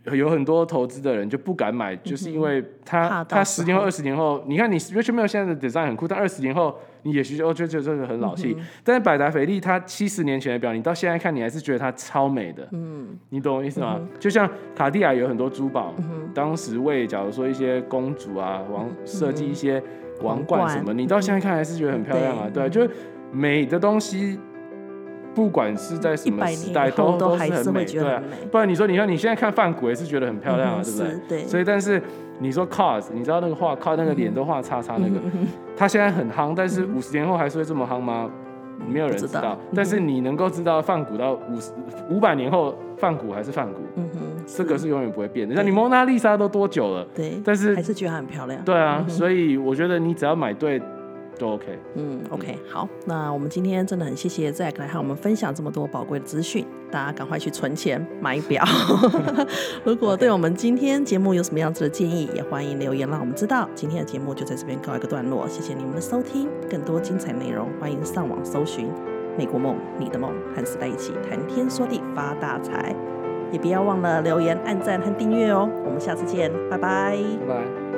[0.06, 8.58] 有很多投资的人就不敢买，就是因为他他十年后、二十年后，你看你 Richard Mille 现在的 design 很酷，但二十年后你也许哦就觉得这个很老气。
[8.84, 12.68] 但是百达翡丽它七十年前的表，你到现在看你还是觉得它超美的。
[12.72, 14.00] 嗯，你懂我意思吗？
[14.20, 15.94] 就像卡地亚有很多珠宝，
[16.34, 19.84] 当时为假如说一些公主啊王设计一些
[20.22, 22.50] 王冠什么，你到现在看还是觉得很漂亮啊。
[22.54, 22.90] 对，就是
[23.32, 24.40] 美的东西。
[25.36, 28.22] 不管是在什么时代，都都是很美，对啊。
[28.52, 31.20] 不然你说，你看你现在看梵谷也是觉得很漂亮啊，对不对？
[31.28, 31.48] 对。
[31.48, 32.02] 所以，但是
[32.40, 35.20] 你说 cars，你知道那个画靠那个脸都画叉叉那个，
[35.78, 38.30] 他现在很夯，但是五十年后还是会这么夯吗？
[38.88, 39.58] 没有人知道。
[39.76, 41.72] 但是你能够知道梵谷到五十
[42.10, 45.54] 五百年后，梵谷还是梵谷，嗯哼，这个是永远不会变的。
[45.56, 47.06] 像你蒙娜丽莎都多久了？
[47.14, 47.40] 对。
[47.44, 48.62] 但是还是觉得很漂亮。
[48.64, 50.82] 对啊，所以我觉得你只要买对。
[51.40, 58.64] 都 OK，嗯，OK，好，那我们今天真的很谢谢 Zack 来和我们分享这么多宝贵的资讯，大家赶快去存钱买表。
[59.86, 63.68] 如果对我们今天节目有什么样子的建议，也欢迎留言让我们知道。
[63.74, 68.88] 今天的节目就在这边告一个段落，谢谢你们的收听，更多精彩内容欢迎上网搜寻
[69.38, 72.94] 《美国梦》，你的梦，和时代一起谈天说地发大财，
[73.54, 75.70] 也不要忘了留言、按赞和订阅哦。
[75.86, 77.18] 我们下次见，拜拜，
[77.48, 77.89] 拜拜。